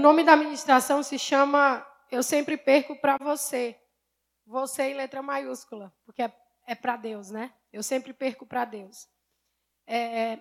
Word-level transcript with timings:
o 0.00 0.02
nome 0.02 0.24
da 0.24 0.34
ministração 0.34 1.02
se 1.02 1.18
chama 1.18 1.86
Eu 2.10 2.22
Sempre 2.22 2.56
Perco 2.56 2.96
para 2.96 3.18
Você. 3.18 3.78
Você 4.46 4.84
em 4.84 4.94
letra 4.94 5.20
maiúscula, 5.20 5.94
porque 6.06 6.22
é, 6.22 6.34
é 6.66 6.74
para 6.74 6.96
Deus, 6.96 7.30
né? 7.30 7.52
Eu 7.70 7.82
sempre 7.82 8.14
perco 8.14 8.46
para 8.46 8.64
Deus. 8.64 9.06
É, 9.86 10.38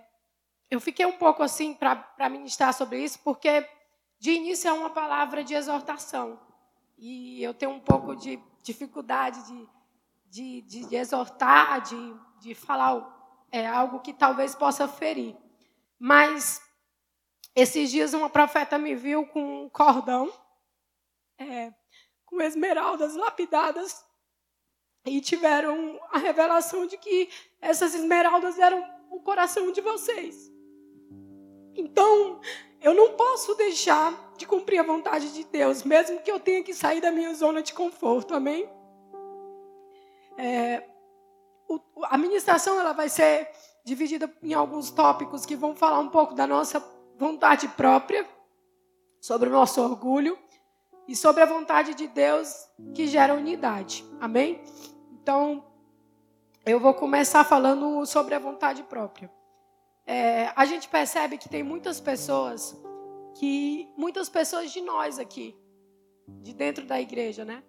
eu 0.72 0.80
fiquei 0.80 1.06
um 1.06 1.18
pouco 1.18 1.44
assim 1.44 1.74
para 1.74 2.30
ministrar 2.30 2.74
sobre 2.74 3.04
isso, 3.04 3.20
porque 3.22 3.68
de 4.18 4.32
início 4.32 4.70
é 4.70 4.72
uma 4.72 4.92
palavra 4.92 5.44
de 5.44 5.54
exortação. 5.54 6.40
E 6.98 7.44
eu 7.44 7.54
tenho 7.54 7.72
um 7.72 7.82
pouco 7.82 8.16
de 8.16 8.42
dificuldade 8.64 9.46
de, 9.46 9.70
de, 10.30 10.62
de, 10.62 10.88
de 10.88 10.96
exortar, 10.96 11.82
de, 11.82 12.16
de 12.40 12.56
falar 12.56 13.46
é, 13.52 13.68
algo 13.68 14.00
que 14.00 14.14
talvez 14.14 14.56
possa 14.56 14.88
ferir. 14.88 15.36
Mas 16.00 16.62
esses 17.56 17.92
dias 17.92 18.14
uma 18.14 18.30
profeta 18.30 18.78
me 18.78 18.96
viu 18.96 19.26
com 19.28 19.66
um 19.66 19.70
cordão, 19.70 20.32
é, 21.38 21.74
com 22.26 22.42
esmeraldas 22.42 23.16
lapidadas, 23.16 24.06
e 25.06 25.22
tiveram 25.22 26.00
a 26.12 26.18
revelação 26.18 26.86
de 26.86 26.98
que 26.98 27.30
essas 27.62 27.96
esmeraldas 27.96 28.60
eram 28.60 28.84
o 29.10 29.22
coração 29.22 29.72
de 29.72 29.82
vocês. 29.82 30.52
Então, 31.76 32.40
eu 32.82 32.94
não 32.94 33.14
posso 33.14 33.56
deixar 33.56 34.34
de 34.38 34.46
cumprir 34.46 34.80
a 34.80 34.84
vontade 34.84 35.34
de 35.34 35.44
Deus, 35.46 35.84
mesmo 35.84 36.22
que 36.22 36.32
eu 36.32 36.40
tenha 36.40 36.64
que 36.64 36.74
sair 36.74 37.02
da 37.02 37.12
minha 37.12 37.34
zona 37.34 37.62
de 37.62 37.74
conforto, 37.74 38.34
amém? 38.34 38.70
É, 40.38 40.84
o, 41.68 41.80
a 42.04 42.18
ministração 42.18 42.80
ela 42.80 42.94
vai 42.94 43.10
ser 43.10 43.50
dividida 43.84 44.32
em 44.42 44.54
alguns 44.54 44.92
tópicos 44.92 45.46
que 45.46 45.56
vão 45.56 45.76
falar 45.76 46.00
um 46.00 46.10
pouco 46.10 46.34
da 46.34 46.46
nossa 46.46 46.80
vontade 47.20 47.68
própria, 47.68 48.26
sobre 49.20 49.50
o 49.50 49.52
nosso 49.52 49.82
orgulho 49.82 50.40
e 51.06 51.16
sobre 51.16 51.44
a 51.44 51.46
vontade 51.46 51.94
de 51.94 52.08
Deus 52.08 52.66
que 52.96 53.08
gera 53.08 53.34
unidade. 53.34 54.06
Amém? 54.22 54.64
Então, 55.12 55.66
eu 56.66 56.80
vou 56.80 56.94
começar 56.94 57.44
falando 57.44 58.06
sobre 58.06 58.34
a 58.34 58.40
vontade 58.40 58.84
própria. 58.84 59.30
É, 60.08 60.54
a 60.56 60.66
gente 60.66 60.88
percebe 60.88 61.38
que 61.38 61.50
tem 61.50 61.62
muitas 61.62 62.00
pessoas 62.00 62.76
que 63.36 63.92
muitas 63.98 64.28
pessoas 64.28 64.72
de 64.72 64.82
nós 64.82 65.20
aqui, 65.20 65.56
de 66.42 66.54
dentro 66.54 66.86
da 66.86 67.00
igreja, 67.00 67.46
né, 67.46 67.64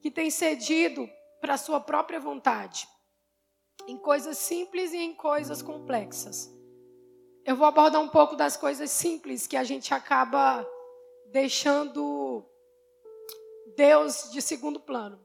que 0.00 0.10
têm 0.10 0.30
cedido 0.30 1.08
para 1.40 1.56
sua 1.56 1.80
própria 1.80 2.20
vontade 2.20 2.86
em 3.88 3.96
coisas 3.96 4.36
simples 4.36 4.92
e 4.92 4.98
em 4.98 5.14
coisas 5.14 5.62
complexas. 5.62 6.54
Eu 7.44 7.56
vou 7.56 7.66
abordar 7.66 8.00
um 8.00 8.08
pouco 8.08 8.36
das 8.36 8.56
coisas 8.56 8.90
simples 8.90 9.46
que 9.46 9.56
a 9.56 9.64
gente 9.64 9.94
acaba 9.94 10.66
deixando 11.32 12.44
Deus 13.76 14.30
de 14.30 14.42
segundo 14.42 14.78
plano. 14.78 15.18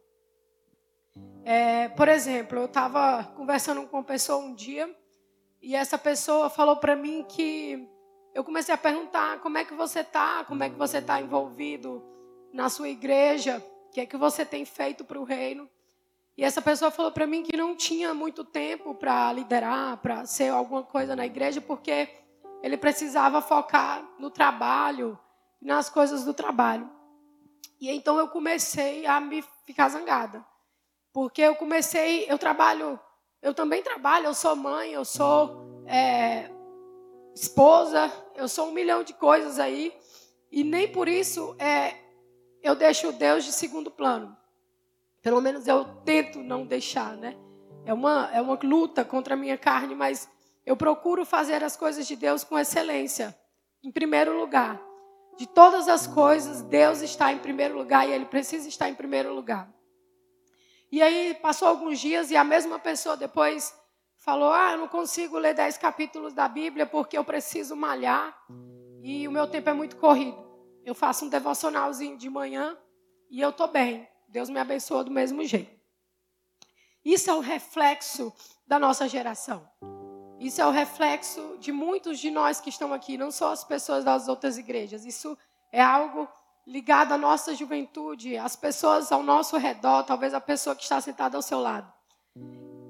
É, 1.43 1.89
por 1.89 2.07
exemplo, 2.07 2.59
eu 2.59 2.65
estava 2.65 3.23
conversando 3.35 3.85
com 3.87 3.97
uma 3.97 4.03
pessoa 4.03 4.43
um 4.43 4.55
dia 4.55 4.93
e 5.61 5.75
essa 5.75 5.97
pessoa 5.97 6.49
falou 6.49 6.77
para 6.77 6.95
mim 6.95 7.23
que 7.27 7.87
eu 8.33 8.43
comecei 8.43 8.73
a 8.73 8.77
perguntar 8.77 9.39
como 9.41 9.57
é 9.57 9.65
que 9.65 9.73
você 9.73 9.99
está, 9.99 10.43
como 10.45 10.63
é 10.63 10.69
que 10.69 10.75
você 10.75 10.97
está 10.97 11.21
envolvido 11.21 12.03
na 12.51 12.69
sua 12.69 12.89
igreja, 12.89 13.63
o 13.87 13.91
que 13.91 14.01
é 14.01 14.05
que 14.05 14.17
você 14.17 14.45
tem 14.45 14.65
feito 14.65 15.03
para 15.03 15.19
o 15.19 15.23
reino. 15.23 15.69
E 16.37 16.43
essa 16.43 16.61
pessoa 16.61 16.91
falou 16.91 17.11
para 17.11 17.25
mim 17.25 17.43
que 17.43 17.55
não 17.55 17.75
tinha 17.75 18.13
muito 18.13 18.43
tempo 18.43 18.93
para 18.93 19.31
liderar, 19.31 19.97
para 19.97 20.25
ser 20.25 20.49
alguma 20.49 20.83
coisa 20.83 21.15
na 21.15 21.25
igreja, 21.25 21.61
porque 21.61 22.09
ele 22.61 22.75
precisava 22.75 23.41
focar 23.41 24.05
no 24.19 24.29
trabalho, 24.29 25.17
nas 25.61 25.89
coisas 25.89 26.25
do 26.25 26.33
trabalho. 26.33 26.89
E 27.79 27.89
então 27.89 28.19
eu 28.19 28.27
comecei 28.27 29.05
a 29.05 29.19
me 29.21 29.43
ficar 29.65 29.89
zangada. 29.89 30.45
Porque 31.13 31.41
eu 31.41 31.55
comecei, 31.55 32.25
eu 32.29 32.37
trabalho, 32.37 32.99
eu 33.41 33.53
também 33.53 33.81
trabalho, 33.81 34.25
eu 34.25 34.33
sou 34.33 34.55
mãe, 34.55 34.91
eu 34.91 35.05
sou 35.05 35.85
é, 35.85 36.49
esposa, 37.33 38.11
eu 38.35 38.49
sou 38.49 38.67
um 38.67 38.71
milhão 38.73 39.03
de 39.03 39.13
coisas 39.13 39.57
aí. 39.57 39.97
E 40.51 40.63
nem 40.63 40.91
por 40.91 41.07
isso 41.07 41.55
é, 41.57 41.95
eu 42.61 42.75
deixo 42.75 43.13
Deus 43.13 43.45
de 43.45 43.53
segundo 43.53 43.89
plano. 43.89 44.35
Pelo 45.25 45.41
menos 45.41 45.67
eu 45.67 45.83
tento 46.05 46.37
não 46.43 46.67
deixar, 46.67 47.17
né? 47.17 47.35
É 47.83 47.91
uma, 47.91 48.29
é 48.31 48.39
uma 48.39 48.59
luta 48.61 49.03
contra 49.03 49.33
a 49.33 49.37
minha 49.37 49.57
carne, 49.57 49.95
mas 49.95 50.29
eu 50.63 50.77
procuro 50.77 51.25
fazer 51.25 51.63
as 51.63 51.75
coisas 51.75 52.05
de 52.05 52.15
Deus 52.15 52.43
com 52.43 52.59
excelência. 52.59 53.35
Em 53.83 53.91
primeiro 53.91 54.37
lugar. 54.37 54.79
De 55.35 55.47
todas 55.47 55.87
as 55.87 56.05
coisas, 56.05 56.61
Deus 56.61 57.01
está 57.01 57.33
em 57.33 57.39
primeiro 57.39 57.75
lugar 57.75 58.07
e 58.07 58.11
Ele 58.11 58.25
precisa 58.25 58.69
estar 58.69 58.87
em 58.87 58.93
primeiro 58.93 59.33
lugar. 59.33 59.67
E 60.91 61.01
aí 61.01 61.33
passou 61.41 61.69
alguns 61.69 61.99
dias 61.99 62.29
e 62.29 62.35
a 62.35 62.43
mesma 62.43 62.77
pessoa 62.77 63.17
depois 63.17 63.75
falou: 64.17 64.53
Ah, 64.53 64.73
eu 64.73 64.77
não 64.77 64.87
consigo 64.87 65.39
ler 65.39 65.55
dez 65.55 65.75
capítulos 65.75 66.33
da 66.33 66.47
Bíblia 66.47 66.85
porque 66.85 67.17
eu 67.17 67.23
preciso 67.23 67.75
malhar 67.75 68.37
e 69.01 69.27
o 69.27 69.31
meu 69.31 69.47
tempo 69.47 69.71
é 69.71 69.73
muito 69.73 69.97
corrido. 69.97 70.37
Eu 70.85 70.93
faço 70.93 71.25
um 71.25 71.29
devocionalzinho 71.29 72.15
de 72.15 72.29
manhã 72.29 72.77
e 73.27 73.41
eu 73.41 73.49
estou 73.49 73.67
bem. 73.67 74.07
Deus 74.35 74.49
me 74.49 74.59
abençoa 74.59 75.01
do 75.01 75.11
mesmo 75.11 75.45
jeito. 75.45 75.79
Isso 77.05 77.29
é 77.29 77.33
o 77.33 77.39
reflexo 77.39 78.33
da 78.67 78.77
nossa 78.77 79.07
geração. 79.07 79.65
Isso 80.37 80.59
é 80.59 80.65
o 80.65 80.71
reflexo 80.71 81.57
de 81.57 81.71
muitos 81.71 82.19
de 82.19 82.29
nós 82.29 82.59
que 82.59 82.69
estão 82.69 82.93
aqui, 82.93 83.17
não 83.17 83.31
só 83.31 83.53
as 83.53 83.63
pessoas 83.63 84.03
das 84.03 84.27
outras 84.27 84.57
igrejas. 84.57 85.05
Isso 85.05 85.37
é 85.71 85.81
algo 85.81 86.27
ligado 86.67 87.13
à 87.13 87.17
nossa 87.17 87.55
juventude, 87.55 88.35
às 88.35 88.57
pessoas 88.57 89.09
ao 89.09 89.23
nosso 89.23 89.55
redor, 89.55 90.03
talvez 90.03 90.33
a 90.33 90.41
pessoa 90.41 90.75
que 90.75 90.83
está 90.83 90.99
sentada 90.99 91.37
ao 91.37 91.41
seu 91.41 91.61
lado. 91.61 91.89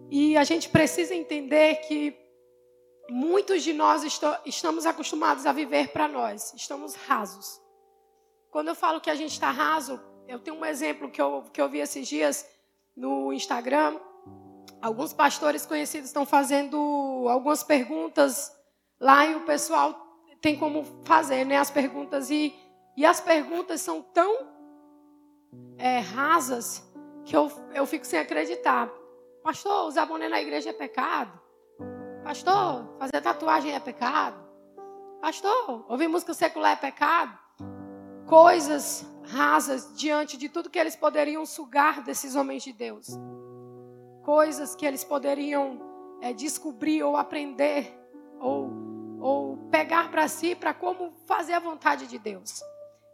E 0.09 0.35
a 0.35 0.43
gente 0.43 0.67
precisa 0.67 1.13
entender 1.13 1.75
que 1.87 2.17
muitos 3.07 3.61
de 3.61 3.71
nós 3.71 4.01
estamos 4.47 4.87
acostumados 4.87 5.45
a 5.45 5.51
viver 5.51 5.89
para 5.89 6.07
nós, 6.07 6.55
estamos 6.55 6.95
rasos. 6.95 7.61
Quando 8.49 8.69
eu 8.69 8.75
falo 8.75 8.99
que 8.99 9.11
a 9.11 9.15
gente 9.15 9.33
está 9.33 9.51
raso, 9.51 10.01
eu 10.27 10.39
tenho 10.39 10.57
um 10.57 10.65
exemplo 10.65 11.09
que 11.09 11.21
eu, 11.21 11.43
que 11.53 11.61
eu 11.61 11.69
vi 11.69 11.79
esses 11.79 12.07
dias 12.07 12.47
no 12.95 13.31
Instagram. 13.31 13.99
Alguns 14.81 15.13
pastores 15.13 15.65
conhecidos 15.65 16.09
estão 16.09 16.25
fazendo 16.25 17.27
algumas 17.29 17.63
perguntas 17.63 18.55
lá 18.99 19.25
e 19.25 19.35
o 19.35 19.41
pessoal 19.41 19.93
tem 20.41 20.57
como 20.57 20.83
fazer 21.03 21.45
né, 21.45 21.57
as 21.57 21.71
perguntas. 21.71 22.29
E, 22.29 22.55
e 22.95 23.05
as 23.05 23.19
perguntas 23.19 23.81
são 23.81 24.01
tão 24.01 24.47
é, 25.77 25.99
rasas 25.99 26.83
que 27.23 27.35
eu, 27.35 27.51
eu 27.73 27.85
fico 27.85 28.05
sem 28.05 28.19
acreditar. 28.19 28.89
Pastor, 29.43 29.87
usar 29.87 30.05
boné 30.05 30.27
na 30.27 30.41
igreja 30.41 30.71
é 30.71 30.73
pecado? 30.73 31.39
Pastor, 32.23 32.95
fazer 32.99 33.21
tatuagem 33.21 33.73
é 33.73 33.79
pecado? 33.79 34.43
Pastor, 35.21 35.85
ouvir 35.87 36.07
música 36.07 36.33
secular 36.33 36.73
é 36.73 36.75
pecado? 36.75 37.37
Coisas 38.27 39.05
rasas 39.25 39.93
diante 39.95 40.37
de 40.37 40.47
tudo 40.49 40.69
que 40.69 40.79
eles 40.79 40.95
poderiam 40.95 41.45
sugar 41.45 42.03
desses 42.03 42.35
homens 42.35 42.63
de 42.63 42.71
Deus. 42.71 43.09
Coisas 44.23 44.75
que 44.75 44.85
eles 44.85 45.03
poderiam 45.03 45.79
é, 46.21 46.33
descobrir 46.33 47.03
ou 47.03 47.17
aprender 47.17 47.93
ou, 48.39 48.71
ou 49.19 49.57
pegar 49.69 50.09
para 50.09 50.27
si 50.27 50.55
para 50.55 50.73
como 50.73 51.13
fazer 51.25 51.53
a 51.53 51.59
vontade 51.59 52.07
de 52.07 52.17
Deus. 52.17 52.61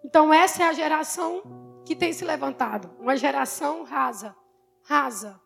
Então, 0.03 0.33
essa 0.33 0.63
é 0.63 0.67
a 0.67 0.73
geração 0.73 1.41
que 1.85 1.95
tem 1.95 2.13
se 2.13 2.23
levantado 2.23 2.91
uma 2.99 3.15
geração 3.15 3.83
rasa 3.83 4.35
rasa. 4.83 5.39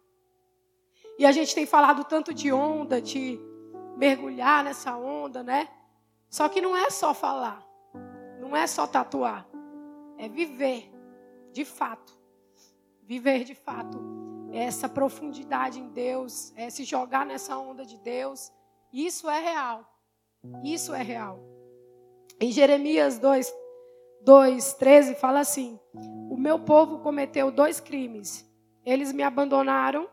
E 1.17 1.25
a 1.25 1.31
gente 1.31 1.55
tem 1.55 1.65
falado 1.65 2.03
tanto 2.03 2.33
de 2.33 2.51
onda, 2.51 3.01
de 3.01 3.39
mergulhar 3.97 4.63
nessa 4.63 4.95
onda, 4.97 5.43
né? 5.43 5.69
Só 6.29 6.49
que 6.49 6.61
não 6.61 6.75
é 6.75 6.89
só 6.89 7.13
falar, 7.13 7.63
não 8.39 8.55
é 8.55 8.67
só 8.67 8.85
tatuar 8.85 9.47
é 10.17 10.27
viver 10.27 10.91
de 11.51 11.65
fato. 11.65 12.17
Viver 13.03 13.43
de 13.43 13.55
fato 13.55 13.99
essa 14.51 14.87
profundidade 14.87 15.79
em 15.79 15.89
Deus, 15.89 16.53
é 16.55 16.69
se 16.69 16.85
jogar 16.85 17.25
nessa 17.25 17.57
onda 17.57 17.85
de 17.85 17.97
Deus. 17.97 18.51
Isso 18.91 19.29
é 19.29 19.39
real. 19.39 19.85
Isso 20.63 20.93
é 20.93 21.01
real. 21.01 21.39
Em 22.39 22.51
Jeremias 22.51 23.19
2, 23.19 23.53
2 24.21 24.73
13 24.73 25.15
fala 25.15 25.39
assim: 25.39 25.79
O 26.29 26.37
meu 26.37 26.59
povo 26.59 26.99
cometeu 26.99 27.51
dois 27.51 27.79
crimes. 27.79 28.49
Eles 28.85 29.11
me 29.11 29.23
abandonaram 29.23 30.09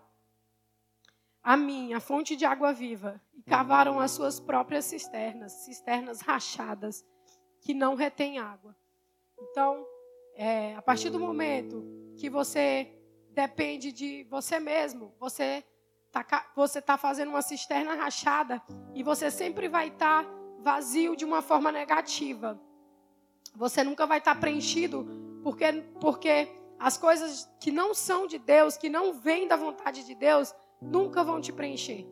a 1.43 1.57
mim, 1.57 1.93
a 1.93 2.01
fonte 2.01 2.37
de 2.37 2.45
água 2.45 2.73
viva, 2.73 3.21
e 3.35 3.43
cavaram 3.43 3.99
as 3.99 4.13
suas 4.13 4.39
próprias 4.39 4.85
cisternas, 4.85 5.53
cisternas 5.65 6.21
rachadas, 6.21 7.05
que 7.61 7.75
não 7.75 7.95
retêm 7.95 8.39
água. 8.39 8.77
Então, 9.39 9.85
é, 10.37 10.75
a 10.75 10.83
partir 10.83 11.11
do 11.11 11.19
momento 11.19 11.85
que 12.17 12.29
você 12.29 12.93
depende 13.31 13.93
de 13.93 14.25
você 14.25 14.59
mesmo, 14.61 15.15
você 15.19 15.65
está 16.07 16.51
você 16.55 16.83
tá 16.83 16.99
fazendo 16.99 17.31
uma 17.31 17.43
cisterna 17.43 17.95
rachada 17.95 18.63
e 18.95 19.03
você 19.03 19.31
sempre 19.31 19.69
vai 19.69 19.89
estar 19.89 20.25
tá 20.25 20.31
vazio 20.61 21.17
de 21.17 21.25
uma 21.25 21.43
forma 21.43 21.73
negativa. 21.73 22.61
Você 23.57 23.83
nunca 23.83 24.07
vai 24.07 24.19
estar 24.19 24.35
preenchido 24.39 25.07
porque, 25.43 25.73
porque 26.01 26.49
as 26.79 26.97
coisas 26.97 27.51
que 27.61 27.71
não 27.71 27.95
são 27.95 28.27
de 28.27 28.39
Deus, 28.39 28.77
que 28.77 28.89
não 28.89 29.13
vêm 29.13 29.47
da 29.47 29.57
vontade 29.57 30.05
de 30.05 30.15
Deus, 30.15 30.55
nunca 30.81 31.23
vão 31.25 31.41
te 31.41 31.53
preencher. 31.53 32.07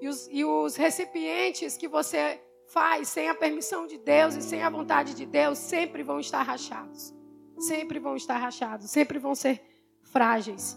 E 0.00 0.08
os, 0.08 0.28
e 0.30 0.44
os 0.44 0.76
recipientes 0.76 1.76
que 1.76 1.88
você 1.88 2.40
faz 2.66 3.08
sem 3.08 3.28
a 3.28 3.34
permissão 3.34 3.86
de 3.86 3.98
Deus 3.98 4.34
e 4.34 4.42
sem 4.42 4.62
a 4.62 4.70
vontade 4.70 5.14
de 5.14 5.26
Deus 5.26 5.58
sempre 5.58 6.02
vão 6.02 6.18
estar 6.18 6.42
rachados. 6.42 7.14
Sempre 7.58 7.98
vão 7.98 8.16
estar 8.16 8.36
rachados, 8.36 8.90
sempre 8.90 9.18
vão 9.18 9.34
ser 9.34 9.62
frágeis. 10.02 10.76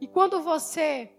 E 0.00 0.06
quando 0.06 0.42
você 0.42 1.10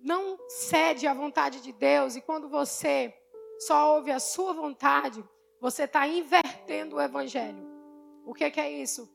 não 0.00 0.38
cede 0.48 1.06
à 1.06 1.14
vontade 1.14 1.60
de 1.60 1.72
Deus 1.72 2.16
e 2.16 2.20
quando 2.20 2.48
você 2.48 3.14
só 3.58 3.96
ouve 3.96 4.10
a 4.10 4.20
sua 4.20 4.52
vontade, 4.52 5.24
você 5.60 5.84
está 5.84 6.06
invertendo 6.06 6.96
o 6.96 7.00
evangelho. 7.00 7.66
O 8.24 8.32
que, 8.32 8.50
que 8.50 8.60
é 8.60 8.70
isso? 8.70 9.12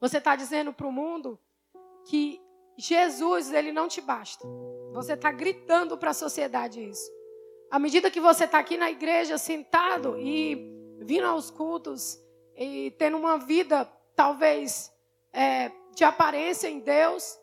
Você 0.00 0.18
está 0.18 0.36
dizendo 0.36 0.72
para 0.72 0.86
o 0.86 0.92
mundo 0.92 1.38
que 2.04 2.40
Jesus 2.76 3.52
ele 3.52 3.72
não 3.72 3.88
te 3.88 4.00
basta. 4.00 4.46
Você 4.92 5.14
está 5.14 5.32
gritando 5.32 5.96
para 5.96 6.10
a 6.10 6.14
sociedade 6.14 6.86
isso. 6.88 7.10
À 7.70 7.78
medida 7.78 8.10
que 8.10 8.20
você 8.20 8.44
está 8.44 8.58
aqui 8.58 8.76
na 8.76 8.90
igreja 8.90 9.38
sentado 9.38 10.18
e 10.18 10.72
vindo 11.00 11.26
aos 11.26 11.50
cultos 11.50 12.20
e 12.54 12.92
tendo 12.92 13.16
uma 13.16 13.38
vida 13.38 13.90
talvez 14.16 14.92
é, 15.32 15.70
de 15.94 16.02
aparência 16.02 16.68
em 16.68 16.80
Deus, 16.80 17.38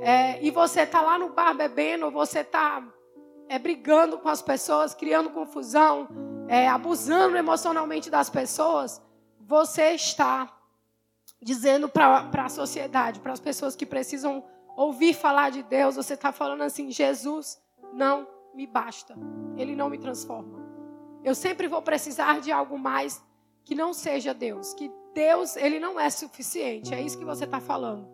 é, 0.00 0.42
e 0.42 0.50
você 0.50 0.80
está 0.80 1.02
lá 1.02 1.18
no 1.18 1.28
bar 1.28 1.54
bebendo, 1.54 2.10
você 2.10 2.40
está 2.40 2.82
é, 3.48 3.58
brigando 3.58 4.18
com 4.18 4.28
as 4.28 4.42
pessoas, 4.42 4.94
criando 4.94 5.30
confusão, 5.30 6.08
é, 6.48 6.66
abusando 6.66 7.36
emocionalmente 7.36 8.10
das 8.10 8.30
pessoas, 8.30 9.00
você 9.38 9.92
está 9.92 10.52
dizendo 11.40 11.88
para 11.88 12.28
a 12.32 12.48
sociedade, 12.48 13.20
para 13.20 13.32
as 13.32 13.40
pessoas 13.40 13.76
que 13.76 13.86
precisam 13.86 14.44
ouvir 14.76 15.14
falar 15.14 15.50
de 15.50 15.62
Deus, 15.62 15.96
você 15.96 16.14
está 16.14 16.32
falando 16.32 16.62
assim: 16.62 16.90
Jesus 16.90 17.60
não 17.92 18.26
me 18.54 18.66
basta, 18.66 19.14
Ele 19.56 19.76
não 19.76 19.88
me 19.88 19.98
transforma. 19.98 20.64
Eu 21.22 21.34
sempre 21.34 21.68
vou 21.68 21.82
precisar 21.82 22.40
de 22.40 22.52
algo 22.52 22.78
mais 22.78 23.22
que 23.64 23.74
não 23.74 23.92
seja 23.92 24.32
Deus, 24.32 24.72
que 24.74 24.90
Deus, 25.16 25.56
Ele 25.56 25.80
não 25.80 25.98
é 25.98 26.10
suficiente, 26.10 26.92
é 26.92 27.00
isso 27.00 27.16
que 27.16 27.24
você 27.24 27.44
está 27.44 27.58
falando. 27.58 28.06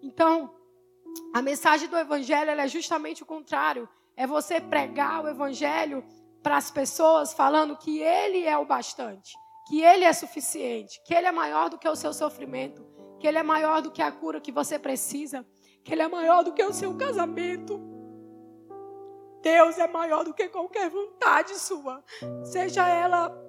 Então, 0.00 0.54
a 1.34 1.42
mensagem 1.42 1.88
do 1.88 1.98
Evangelho 1.98 2.52
é 2.52 2.68
justamente 2.68 3.24
o 3.24 3.26
contrário. 3.26 3.88
É 4.16 4.24
você 4.24 4.60
pregar 4.60 5.24
o 5.24 5.28
Evangelho 5.28 6.04
para 6.40 6.56
as 6.56 6.70
pessoas 6.70 7.32
falando 7.32 7.76
que 7.76 8.00
Ele 8.00 8.44
é 8.44 8.56
o 8.56 8.64
bastante, 8.64 9.36
que 9.66 9.82
Ele 9.82 10.04
é 10.04 10.12
suficiente, 10.12 11.02
que 11.04 11.12
Ele 11.12 11.26
é 11.26 11.32
maior 11.32 11.68
do 11.68 11.76
que 11.76 11.88
o 11.88 11.96
seu 11.96 12.14
sofrimento, 12.14 12.86
que 13.18 13.26
Ele 13.26 13.38
é 13.38 13.42
maior 13.42 13.82
do 13.82 13.90
que 13.90 14.00
a 14.00 14.12
cura 14.12 14.40
que 14.40 14.52
você 14.52 14.78
precisa, 14.78 15.44
que 15.82 15.92
Ele 15.92 16.02
é 16.02 16.08
maior 16.08 16.44
do 16.44 16.52
que 16.52 16.62
o 16.62 16.72
seu 16.72 16.96
casamento. 16.96 17.80
Deus 19.42 19.76
é 19.76 19.88
maior 19.88 20.24
do 20.24 20.32
que 20.32 20.48
qualquer 20.48 20.88
vontade 20.88 21.58
sua, 21.58 22.04
seja 22.44 22.88
ela 22.88 23.47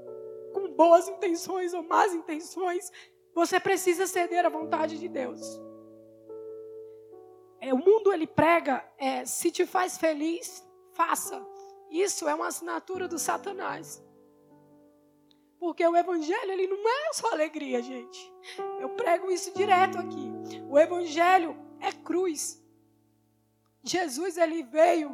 boas 0.80 1.10
intenções 1.10 1.74
ou 1.74 1.84
más 1.84 2.14
intenções, 2.14 2.90
você 3.36 3.60
precisa 3.60 4.08
ceder 4.08 4.46
à 4.46 4.50
vontade 4.50 4.98
de 4.98 5.10
Deus. 5.10 5.42
É, 7.60 7.74
o 7.74 7.78
mundo 7.78 8.14
ele 8.14 8.26
prega, 8.26 8.90
é, 8.98 9.26
se 9.26 9.52
te 9.52 9.66
faz 9.66 9.98
feliz, 9.98 10.66
faça. 10.94 11.46
Isso 11.92 12.30
é 12.30 12.34
uma 12.34 12.48
assinatura 12.48 13.10
do 13.10 13.20
Satanás. 13.20 14.02
Porque 15.60 15.86
o 15.86 15.98
evangelho 15.98 16.50
ele 16.50 16.68
não 16.68 16.78
é 16.78 17.12
só 17.12 17.34
alegria, 17.34 17.82
gente. 17.82 18.34
Eu 18.80 18.92
prego 18.92 19.30
isso 19.30 19.54
direto 19.54 19.98
aqui. 19.98 20.32
O 20.70 20.80
evangelho 20.80 21.58
é 21.82 21.92
cruz. 21.92 22.64
Jesus 23.84 24.38
ele 24.38 24.64
veio, 24.64 25.14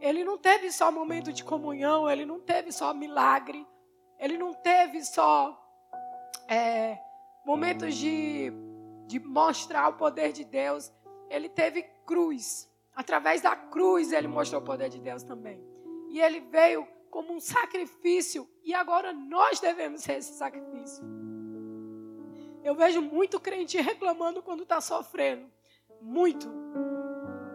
ele 0.00 0.24
não 0.24 0.38
teve 0.38 0.72
só 0.72 0.90
momento 0.90 1.30
de 1.30 1.44
comunhão, 1.44 2.08
ele 2.08 2.24
não 2.24 2.40
teve 2.40 2.72
só 2.72 2.94
milagre, 2.94 3.66
ele 4.24 4.38
não 4.38 4.54
teve 4.54 5.04
só 5.04 5.54
é, 6.48 6.98
momentos 7.44 7.94
de, 7.94 8.50
de 9.06 9.20
mostrar 9.20 9.88
o 9.88 9.98
poder 9.98 10.32
de 10.32 10.44
Deus 10.44 10.90
ele 11.28 11.46
teve 11.46 11.82
cruz. 12.06 12.70
Através 12.96 13.42
da 13.42 13.54
cruz 13.54 14.12
ele 14.12 14.26
mostrou 14.26 14.62
o 14.62 14.64
poder 14.64 14.88
de 14.88 14.98
Deus 14.98 15.22
também. 15.22 15.62
E 16.08 16.22
ele 16.22 16.40
veio 16.40 16.88
como 17.10 17.34
um 17.34 17.40
sacrifício 17.40 18.48
e 18.62 18.72
agora 18.72 19.12
nós 19.12 19.60
devemos 19.60 20.00
ser 20.00 20.14
esse 20.14 20.32
sacrifício. 20.32 21.04
Eu 22.62 22.74
vejo 22.74 23.02
muito 23.02 23.38
crente 23.38 23.76
reclamando 23.78 24.42
quando 24.42 24.62
está 24.62 24.80
sofrendo. 24.80 25.50
Muito. 26.00 26.50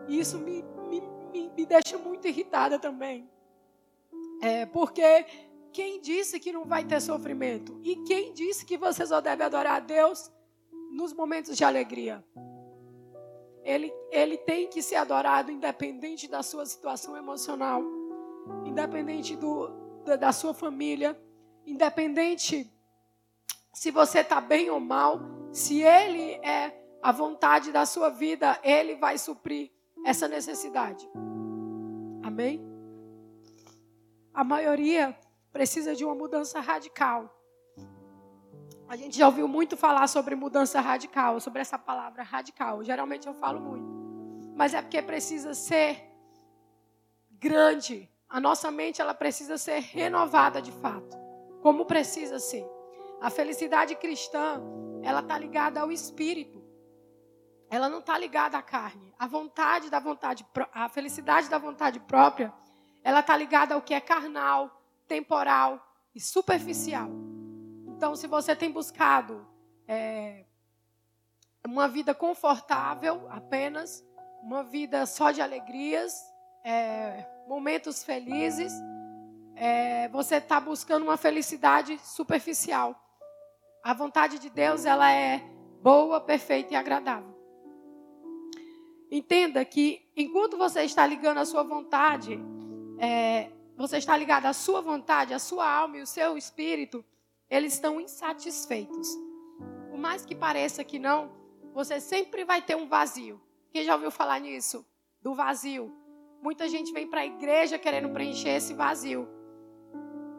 E 0.08 0.20
isso 0.20 0.38
me, 0.38 0.62
me, 0.88 1.02
me, 1.32 1.50
me 1.50 1.66
deixa 1.66 1.98
muito 1.98 2.28
irritada 2.28 2.78
também. 2.78 3.28
É, 4.42 4.68
porque 4.68 5.26
quem 5.72 6.02
disse 6.02 6.40
que 6.40 6.52
não 6.52 6.66
vai 6.66 6.84
ter 6.86 7.02
sofrimento? 7.02 7.80
E 7.84 7.96
quem 8.04 8.34
disse 8.34 8.66
que 8.66 8.78
você 8.78 9.06
só 9.06 9.22
deve 9.22 9.44
adorar 9.44 9.78
a 9.78 9.80
Deus 9.80 10.32
nos 10.92 11.14
momentos 11.14 11.56
de 11.58 11.64
alegria? 11.64 12.24
ele, 13.70 13.94
ele 14.12 14.38
tem 14.38 14.68
que 14.68 14.82
ser 14.82 14.96
adorado 14.96 15.52
independente 15.52 16.28
da 16.28 16.42
sua 16.42 16.66
situação 16.66 17.16
emocional, 17.16 17.84
independente 18.66 19.36
do, 19.36 19.68
da, 20.04 20.16
da 20.16 20.32
sua 20.32 20.56
família, 20.56 21.20
independente 21.68 22.72
se 23.72 23.92
você 23.92 24.20
está 24.20 24.42
bem 24.42 24.72
ou 24.72 24.80
mal, 24.80 25.20
se 25.52 25.82
Ele 25.84 26.34
é 26.44 26.76
a 27.02 27.12
vontade 27.12 27.72
da 27.72 27.86
sua 27.86 28.10
vida, 28.10 28.60
Ele 28.64 28.96
vai 28.96 29.20
suprir 29.20 29.72
essa 30.04 30.28
necessidade. 30.28 31.08
Amém? 32.24 32.60
A 34.34 34.44
maioria 34.44 35.16
precisa 35.52 35.96
de 35.96 36.06
uma 36.06 36.16
mudança 36.16 36.60
radical. 36.60 37.36
A 38.88 38.96
gente 38.96 39.18
já 39.18 39.28
ouviu 39.28 39.48
muito 39.48 39.78
falar 39.78 40.08
sobre 40.08 40.36
mudança 40.36 40.82
radical, 40.82 41.40
sobre 41.40 41.62
essa 41.62 41.78
palavra 41.78 42.24
radical. 42.24 42.84
Geralmente 42.84 43.28
eu 43.28 43.34
falo 43.34 43.60
muito. 43.60 43.88
Mas 44.56 44.74
é 44.74 44.82
porque 44.82 45.02
precisa 45.02 45.54
ser 45.54 46.10
grande. 47.32 48.10
A 48.28 48.40
nossa 48.40 48.72
mente 48.72 49.02
ela 49.02 49.14
precisa 49.14 49.58
ser 49.58 49.80
renovada 49.80 50.62
de 50.62 50.72
fato. 50.72 51.18
Como 51.62 51.86
precisa 51.86 52.40
ser. 52.40 52.66
A 53.22 53.30
felicidade 53.30 53.96
cristã, 53.96 54.62
ela 55.04 55.20
está 55.20 55.38
ligada 55.38 55.82
ao 55.82 55.92
espírito. 55.92 56.60
Ela 57.70 57.90
não 57.90 58.00
está 58.00 58.18
ligada 58.18 58.58
à 58.58 58.62
carne. 58.62 59.14
A 59.20 59.28
vontade 59.28 59.90
da 59.90 60.00
vontade, 60.00 60.46
a 60.74 60.90
felicidade 60.90 61.48
da 61.48 61.60
vontade 61.60 62.00
própria, 62.00 62.52
ela 63.04 63.20
está 63.20 63.38
ligada 63.38 63.76
ao 63.76 63.82
que 63.82 63.94
é 63.94 64.02
carnal, 64.02 64.79
temporal 65.10 65.84
e 66.14 66.22
superficial. 66.22 67.10
Então, 67.88 68.16
se 68.16 68.28
você 68.28 68.56
tem 68.56 68.72
buscado 68.72 69.46
é, 69.88 70.46
uma 71.66 71.88
vida 71.88 72.14
confortável 72.14 73.28
apenas, 73.30 74.06
uma 74.42 74.64
vida 74.64 75.06
só 75.08 75.32
de 75.32 75.42
alegrias, 75.42 76.14
é, 76.64 77.26
momentos 77.48 78.04
felizes, 78.04 78.72
é, 79.56 80.08
você 80.10 80.36
está 80.36 80.60
buscando 80.60 81.04
uma 81.04 81.18
felicidade 81.18 82.00
superficial. 82.04 82.96
A 83.84 83.94
vontade 83.94 84.38
de 84.40 84.50
Deus 84.50 84.86
ela 84.86 85.12
é 85.12 85.44
boa, 85.82 86.22
perfeita 86.22 86.74
e 86.74 86.78
agradável. 86.78 87.36
Entenda 89.12 89.66
que 89.66 90.08
enquanto 90.16 90.56
você 90.58 90.84
está 90.84 91.06
ligando 91.06 91.40
a 91.40 91.46
sua 91.46 91.64
vontade, 91.64 92.40
é, 93.00 93.50
você 93.80 93.96
está 93.96 94.18
ligado 94.18 94.46
à 94.46 94.52
sua 94.52 94.82
vontade, 94.82 95.34
à 95.34 95.40
sua 95.40 95.66
alma 95.66 95.98
e 95.98 96.02
o 96.02 96.06
seu 96.06 96.38
espírito 96.38 97.04
eles 97.50 97.76
estão 97.76 98.02
insatisfeitos. 98.02 99.08
Por 99.90 99.98
mais 99.98 100.26
que 100.26 100.36
pareça 100.36 100.84
que 100.84 101.00
não, 101.00 101.32
você 101.74 102.02
sempre 102.02 102.44
vai 102.44 102.62
ter 102.62 102.76
um 102.76 102.90
vazio. 102.90 103.42
Quem 103.72 103.86
já 103.86 103.96
ouviu 103.96 104.12
falar 104.12 104.38
nisso? 104.40 104.86
Do 105.22 105.34
vazio. 105.34 105.96
Muita 106.42 106.68
gente 106.68 106.92
vem 106.92 107.08
para 107.08 107.22
a 107.22 107.26
igreja 107.26 107.80
querendo 107.80 108.10
preencher 108.10 108.50
esse 108.50 108.74
vazio. 108.74 109.30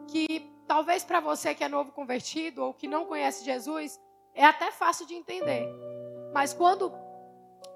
Que 0.07 0.47
talvez 0.67 1.03
para 1.03 1.19
você 1.19 1.55
que 1.55 1.63
é 1.63 1.67
novo 1.67 1.91
convertido 1.91 2.63
ou 2.63 2.75
que 2.75 2.87
não 2.87 3.05
conhece 3.05 3.43
Jesus, 3.43 3.99
é 4.35 4.45
até 4.45 4.71
fácil 4.71 5.07
de 5.07 5.15
entender. 5.15 5.67
Mas 6.31 6.53
quando 6.53 6.93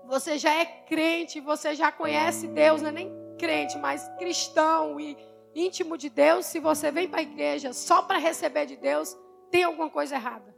você 0.06 0.38
já 0.38 0.54
é 0.54 0.66
crente, 0.66 1.40
você 1.40 1.74
já 1.74 1.92
conhece 1.92 2.48
Deus, 2.50 2.84
não 2.84 2.90
é 2.90 2.92
nem 2.92 3.12
crente, 3.40 3.80
mas 3.80 4.08
cristão 4.20 5.00
e 5.00 5.18
íntimo 5.56 5.98
de 5.98 6.10
Deus, 6.10 6.46
se 6.46 6.60
você 6.60 6.92
vem 6.92 7.08
para 7.08 7.22
a 7.22 7.24
igreja 7.24 7.72
só 7.72 8.02
para 8.02 8.18
receber 8.18 8.66
de 8.66 8.76
Deus, 8.76 9.18
tem 9.50 9.64
alguma 9.64 9.90
coisa 9.90 10.16
errada. 10.16 10.54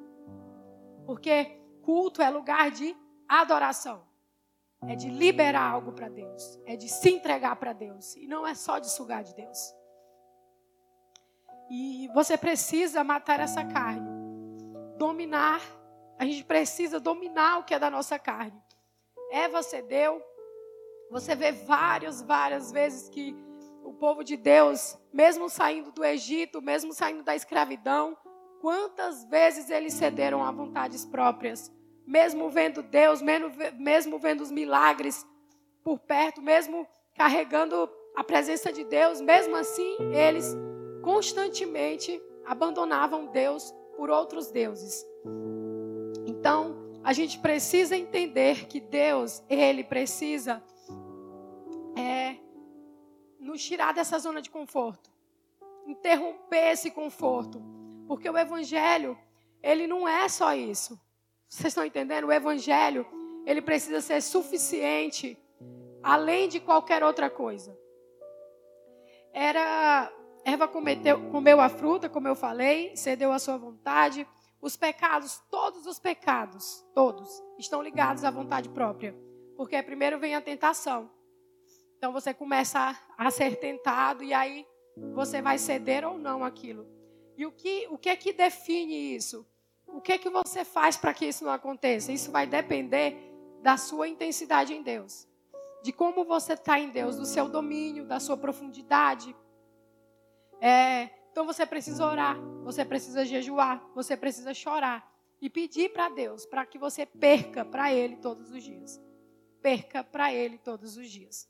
Porque 1.05 1.61
culto 1.83 2.21
é 2.21 2.29
lugar 2.29 2.71
de 2.71 2.97
adoração. 3.29 4.05
É 4.87 4.95
de 4.95 5.09
liberar 5.09 5.71
algo 5.71 5.91
para 5.91 6.09
Deus. 6.09 6.59
É 6.65 6.75
de 6.75 6.89
se 6.89 7.09
entregar 7.09 7.55
para 7.55 7.73
Deus. 7.73 8.15
E 8.15 8.27
não 8.27 8.45
é 8.45 8.55
só 8.55 8.79
de 8.79 8.89
sugar 8.89 9.23
de 9.23 9.33
Deus. 9.35 9.73
E 11.69 12.09
você 12.13 12.37
precisa 12.37 13.03
matar 13.03 13.39
essa 13.39 13.63
carne. 13.63 14.17
dominar, 14.97 15.61
a 16.17 16.25
gente 16.25 16.43
precisa 16.43 16.99
dominar 16.99 17.59
o 17.59 17.63
que 17.63 17.75
é 17.75 17.79
da 17.79 17.89
nossa 17.89 18.17
carne. 18.17 18.59
Eva 19.31 19.61
cedeu. 19.61 20.21
Você 21.11 21.35
vê 21.35 21.51
várias, 21.51 22.21
várias 22.21 22.71
vezes 22.71 23.07
que 23.09 23.35
o 23.87 23.93
povo 23.93 24.21
de 24.21 24.35
Deus, 24.35 24.97
mesmo 25.13 25.49
saindo 25.49 25.93
do 25.93 26.03
Egito, 26.03 26.61
mesmo 26.61 26.91
saindo 26.91 27.23
da 27.23 27.33
escravidão, 27.33 28.17
quantas 28.59 29.23
vezes 29.23 29.69
eles 29.69 29.93
cederam 29.93 30.43
a 30.43 30.51
vontades 30.51 31.05
próprias, 31.05 31.71
mesmo 32.05 32.49
vendo 32.49 32.83
Deus, 32.83 33.21
mesmo 33.21 34.19
vendo 34.19 34.41
os 34.41 34.51
milagres 34.51 35.25
por 35.85 35.99
perto, 35.99 36.41
mesmo 36.41 36.85
carregando 37.15 37.89
a 38.13 38.25
presença 38.25 38.73
de 38.73 38.83
Deus, 38.83 39.21
mesmo 39.21 39.55
assim, 39.55 39.95
eles 40.13 40.53
constantemente 41.01 42.21
abandonavam 42.45 43.27
Deus 43.27 43.73
por 43.95 44.09
outros 44.09 44.51
deuses. 44.51 45.05
Então, 46.25 46.75
a 47.05 47.13
gente 47.13 47.39
precisa 47.39 47.95
entender 47.95 48.65
que 48.65 48.81
Deus, 48.81 49.41
Ele 49.49 49.81
precisa 49.81 50.61
é, 51.95 52.35
nos 53.47 53.63
tirar 53.63 53.93
dessa 53.93 54.19
zona 54.19 54.41
de 54.41 54.49
conforto, 54.49 55.09
interromper 55.85 56.73
esse 56.73 56.91
conforto, 56.91 57.61
porque 58.07 58.29
o 58.29 58.37
Evangelho, 58.37 59.17
ele 59.63 59.87
não 59.87 60.07
é 60.07 60.27
só 60.27 60.53
isso. 60.53 60.99
Vocês 61.47 61.67
estão 61.67 61.85
entendendo? 61.85 62.27
O 62.27 62.31
Evangelho, 62.31 63.07
ele 63.45 63.61
precisa 63.61 64.01
ser 64.01 64.21
suficiente 64.21 65.37
além 66.03 66.49
de 66.49 66.59
qualquer 66.59 67.03
outra 67.03 67.29
coisa. 67.29 67.77
Era 69.33 70.11
Eva 70.43 70.67
cometeu, 70.67 71.29
comeu 71.29 71.59
a 71.59 71.69
fruta, 71.69 72.09
como 72.09 72.27
eu 72.27 72.35
falei, 72.35 72.95
cedeu 72.95 73.31
à 73.31 73.39
sua 73.39 73.57
vontade. 73.57 74.27
Os 74.61 74.75
pecados, 74.75 75.41
todos 75.49 75.85
os 75.85 75.99
pecados, 75.99 76.85
todos, 76.93 77.29
estão 77.57 77.81
ligados 77.81 78.23
à 78.23 78.31
vontade 78.31 78.67
própria. 78.69 79.15
Porque 79.55 79.81
primeiro 79.83 80.19
vem 80.19 80.35
a 80.35 80.41
tentação. 80.41 81.09
Então 81.97 82.11
você 82.11 82.33
começa 82.33 82.97
a, 83.17 83.31
ser 83.31 83.57
tentado 83.57 84.23
e 84.23 84.33
aí 84.33 84.65
você 85.13 85.41
vai 85.41 85.57
ceder 85.57 86.07
ou 86.07 86.17
não 86.17 86.43
aquilo. 86.43 86.87
E 87.35 87.45
o 87.45 87.51
que, 87.51 87.87
o 87.89 87.97
que 87.97 88.09
é 88.09 88.15
que 88.15 88.33
define 88.33 89.15
isso? 89.15 89.45
O 89.87 90.01
que 90.01 90.13
é 90.13 90.17
que 90.17 90.29
você 90.29 90.65
faz 90.65 90.97
para 90.97 91.13
que 91.13 91.25
isso 91.25 91.43
não 91.43 91.51
aconteça? 91.51 92.11
Isso 92.11 92.31
vai 92.31 92.45
depender 92.45 93.15
da 93.61 93.77
sua 93.77 94.07
intensidade 94.07 94.73
em 94.73 94.81
Deus 94.81 95.27
de 95.81 95.93
como 95.93 96.25
você 96.25 96.53
está 96.53 96.79
em 96.79 96.89
Deus, 96.89 97.15
do 97.15 97.25
seu 97.25 97.47
domínio, 97.47 98.05
da 98.05 98.19
sua 98.19 98.35
profundidade. 98.35 99.35
É, 100.59 101.09
então 101.31 101.45
você 101.45 101.65
precisa 101.65 102.05
orar, 102.05 102.37
você 102.63 102.83
precisa 102.83 103.23
jejuar, 103.25 103.81
você 103.93 104.17
precisa 104.17 104.53
chorar 104.53 105.09
e 105.39 105.49
pedir 105.49 105.93
para 105.93 106.09
Deus 106.09 106.45
para 106.45 106.65
que 106.65 106.77
você 106.77 107.05
perca 107.05 107.63
para 107.63 107.93
Ele 107.93 108.17
todos 108.17 108.51
os 108.51 108.63
dias. 108.63 108.99
Perca 109.61 110.03
para 110.03 110.33
Ele 110.33 110.57
todos 110.57 110.97
os 110.97 111.09
dias. 111.09 111.47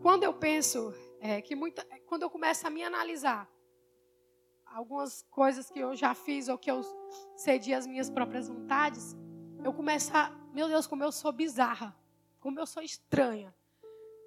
É, 0.00 0.02
quando 0.02 0.24
eu 0.24 0.32
penso 0.34 0.94
é, 1.20 1.42
que 1.42 1.54
muita, 1.54 1.86
quando 2.06 2.22
eu 2.22 2.30
começo 2.30 2.66
a 2.66 2.70
me 2.70 2.82
analisar 2.82 3.48
algumas 4.66 5.22
coisas 5.30 5.70
que 5.70 5.78
eu 5.78 5.94
já 5.94 6.14
fiz 6.14 6.48
ou 6.48 6.56
que 6.56 6.70
eu 6.70 6.80
cedi 7.36 7.74
às 7.74 7.86
minhas 7.86 8.08
próprias 8.08 8.48
vontades, 8.48 9.16
eu 9.62 9.72
começo 9.72 10.16
a, 10.16 10.30
meu 10.52 10.68
Deus, 10.68 10.86
como 10.86 11.04
eu 11.04 11.12
sou 11.12 11.32
bizarra 11.32 11.94
como 12.40 12.58
eu 12.58 12.66
sou 12.66 12.82
estranha. 12.82 13.54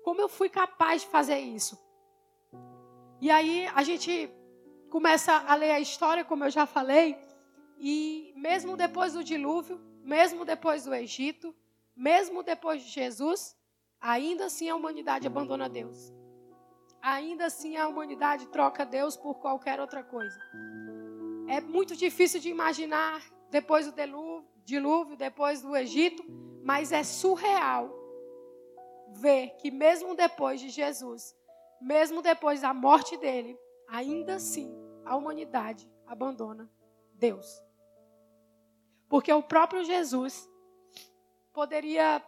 Como 0.04 0.22
eu 0.22 0.30
fui 0.30 0.48
capaz 0.48 1.02
de 1.02 1.08
fazer 1.08 1.40
isso? 1.40 1.78
E 3.20 3.32
aí 3.32 3.68
a 3.74 3.84
gente 3.84 4.30
começa 4.90 5.34
a 5.34 5.56
ler 5.56 5.72
a 5.72 5.80
história, 5.80 6.24
como 6.24 6.44
eu 6.44 6.52
já 6.52 6.66
falei, 6.66 7.18
e 7.80 8.32
mesmo 8.36 8.78
depois 8.78 9.14
do 9.14 9.24
dilúvio, 9.24 9.80
mesmo 10.04 10.46
depois 10.46 10.86
do 10.86 10.94
Egito, 10.94 11.56
mesmo 11.96 12.44
depois 12.44 12.84
de 12.84 12.90
Jesus, 12.90 13.58
ainda 14.04 14.46
assim 14.48 14.70
a 14.70 14.76
humanidade 14.76 15.26
abandona 15.26 15.70
Deus. 15.70 16.14
Ainda 17.02 17.46
assim 17.46 17.78
a 17.78 17.88
humanidade 17.88 18.48
troca 18.48 18.86
Deus 18.86 19.16
por 19.16 19.36
qualquer 19.36 19.80
outra 19.80 20.04
coisa. 20.04 20.38
É 21.48 21.62
muito 21.62 21.96
difícil 21.96 22.42
de 22.42 22.50
imaginar 22.50 23.24
depois 23.50 23.90
do 23.90 24.46
dilúvio, 24.66 25.16
depois 25.16 25.62
do 25.62 25.76
Egito, 25.76 26.24
mas 26.64 26.92
é 26.92 27.02
surreal 27.04 27.90
ver 29.16 29.52
que 29.58 29.72
mesmo 29.72 30.16
depois 30.16 30.60
de 30.60 30.70
Jesus, 30.70 31.34
mesmo 31.82 32.22
depois 32.22 32.62
da 32.62 32.74
morte 32.74 33.16
dele, 33.18 33.58
ainda 33.88 34.36
assim 34.36 34.76
a 35.06 35.16
humanidade 35.16 35.90
abandona 36.06 36.70
Deus. 37.14 37.64
Porque 39.08 39.32
o 39.32 39.44
próprio 39.44 39.84
Jesus 39.84 40.50
poderia 41.54 42.22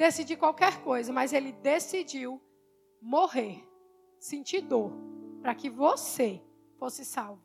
decidir 0.00 0.36
qualquer 0.36 0.82
coisa, 0.82 1.12
mas 1.12 1.32
ele 1.32 1.52
decidiu 1.52 2.40
morrer, 3.00 3.62
sentir 4.18 4.62
dor, 4.62 4.92
para 5.42 5.54
que 5.54 5.68
você 5.68 6.42
fosse 6.78 7.04
salvo. 7.04 7.44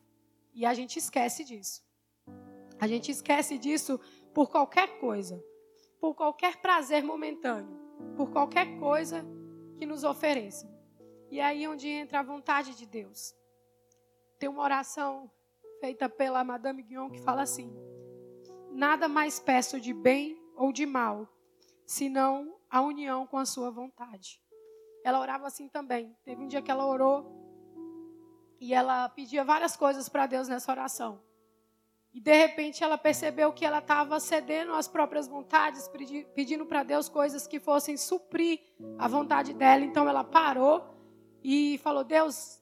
E 0.53 0.65
a 0.65 0.73
gente 0.73 0.97
esquece 0.97 1.43
disso. 1.43 1.83
A 2.79 2.87
gente 2.87 3.11
esquece 3.11 3.57
disso 3.57 3.99
por 4.33 4.49
qualquer 4.49 4.99
coisa, 4.99 5.43
por 5.99 6.15
qualquer 6.15 6.61
prazer 6.61 7.03
momentâneo 7.03 7.85
por 8.15 8.31
qualquer 8.31 8.77
coisa 8.79 9.25
que 9.77 9.85
nos 9.85 10.03
ofereçam. 10.03 10.69
E 11.29 11.39
aí 11.39 11.63
é 11.63 11.69
onde 11.69 11.87
entra 11.87 12.19
a 12.19 12.23
vontade 12.23 12.75
de 12.75 12.85
Deus. 12.85 13.35
Tem 14.39 14.49
uma 14.49 14.63
oração 14.63 15.31
feita 15.79 16.09
pela 16.09 16.43
Madame 16.43 16.83
Guion 16.83 17.09
que 17.09 17.21
fala 17.21 17.41
assim: 17.41 17.73
Nada 18.71 19.07
mais 19.07 19.39
peço 19.39 19.79
de 19.79 19.93
bem 19.93 20.37
ou 20.55 20.71
de 20.71 20.85
mal, 20.85 21.27
senão 21.85 22.57
a 22.69 22.81
união 22.81 23.27
com 23.27 23.37
a 23.37 23.45
sua 23.45 23.69
vontade. 23.69 24.41
Ela 25.03 25.19
orava 25.19 25.47
assim 25.47 25.69
também. 25.69 26.15
Teve 26.23 26.43
um 26.43 26.47
dia 26.47 26.61
que 26.61 26.71
ela 26.71 26.85
orou 26.85 27.25
e 28.59 28.73
ela 28.73 29.07
pedia 29.09 29.43
várias 29.43 29.75
coisas 29.75 30.09
para 30.09 30.25
Deus 30.25 30.47
nessa 30.47 30.71
oração. 30.71 31.21
E 32.13 32.19
de 32.19 32.33
repente 32.33 32.83
ela 32.83 32.97
percebeu 32.97 33.51
que 33.51 33.65
ela 33.65 33.79
estava 33.79 34.19
cedendo 34.19 34.73
às 34.73 34.87
próprias 34.87 35.27
vontades, 35.27 35.89
pedindo 36.33 36.65
para 36.65 36.81
Deus 36.81 37.09
coisas 37.09 37.45
que 37.45 37.59
fossem 37.59 37.97
suprir 37.97 38.61
a 38.97 39.07
vontade 39.07 39.53
dela. 39.53 39.83
Então 39.83 40.07
ela 40.07 40.23
parou 40.23 40.83
e 41.43 41.77
falou: 41.79 42.05
Deus, 42.05 42.61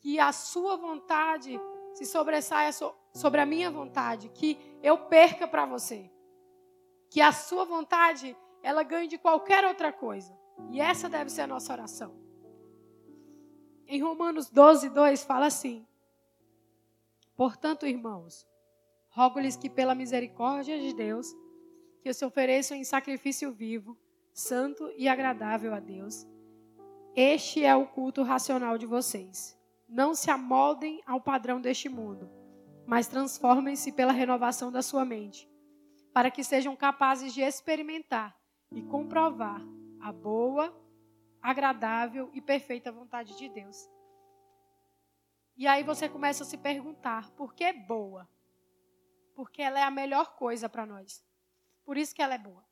que 0.00 0.18
a 0.18 0.32
sua 0.32 0.76
vontade 0.76 1.60
se 1.94 2.04
sobressaia 2.04 2.70
sobre 3.14 3.40
a 3.40 3.46
minha 3.46 3.70
vontade, 3.70 4.28
que 4.30 4.58
eu 4.82 4.98
perca 4.98 5.46
para 5.46 5.64
você. 5.64 6.10
Que 7.16 7.22
a 7.22 7.32
sua 7.32 7.64
vontade 7.64 8.36
ela 8.62 8.82
ganhe 8.82 9.08
de 9.08 9.16
qualquer 9.16 9.64
outra 9.64 9.90
coisa. 9.90 10.38
E 10.70 10.78
essa 10.78 11.08
deve 11.08 11.30
ser 11.30 11.40
a 11.40 11.46
nossa 11.46 11.72
oração. 11.72 12.14
Em 13.86 14.02
Romanos 14.02 14.50
12, 14.50 14.90
2 14.90 15.24
fala 15.24 15.46
assim: 15.46 15.86
Portanto, 17.34 17.86
irmãos, 17.86 18.46
Rogo-lhes 19.08 19.56
que, 19.56 19.70
pela 19.70 19.94
misericórdia 19.94 20.78
de 20.78 20.94
Deus, 20.94 21.34
que 22.02 22.12
se 22.12 22.22
ofereçam 22.22 22.76
em 22.76 22.84
sacrifício 22.84 23.50
vivo, 23.50 23.96
santo 24.34 24.92
e 24.94 25.08
agradável 25.08 25.72
a 25.72 25.80
Deus. 25.80 26.26
Este 27.14 27.64
é 27.64 27.74
o 27.74 27.86
culto 27.86 28.22
racional 28.22 28.76
de 28.76 28.84
vocês. 28.84 29.58
Não 29.88 30.14
se 30.14 30.30
amoldem 30.30 31.00
ao 31.06 31.18
padrão 31.18 31.62
deste 31.62 31.88
mundo, 31.88 32.30
mas 32.84 33.08
transformem-se 33.08 33.90
pela 33.90 34.12
renovação 34.12 34.70
da 34.70 34.82
sua 34.82 35.02
mente, 35.02 35.48
para 36.16 36.30
que 36.30 36.42
sejam 36.42 36.74
capazes 36.74 37.34
de 37.34 37.42
experimentar 37.42 38.34
e 38.72 38.80
comprovar 38.80 39.60
a 40.00 40.10
boa, 40.10 40.74
agradável 41.42 42.30
e 42.32 42.40
perfeita 42.40 42.90
vontade 42.90 43.36
de 43.36 43.50
Deus. 43.50 43.86
E 45.58 45.66
aí 45.66 45.82
você 45.82 46.08
começa 46.08 46.42
a 46.42 46.46
se 46.46 46.56
perguntar: 46.56 47.30
por 47.32 47.52
que 47.52 47.70
boa? 47.70 48.26
Porque 49.34 49.60
ela 49.60 49.78
é 49.78 49.82
a 49.82 49.90
melhor 49.90 50.36
coisa 50.36 50.70
para 50.70 50.86
nós. 50.86 51.22
Por 51.84 51.98
isso 51.98 52.14
que 52.14 52.22
ela 52.22 52.32
é 52.32 52.38
boa. 52.38 52.64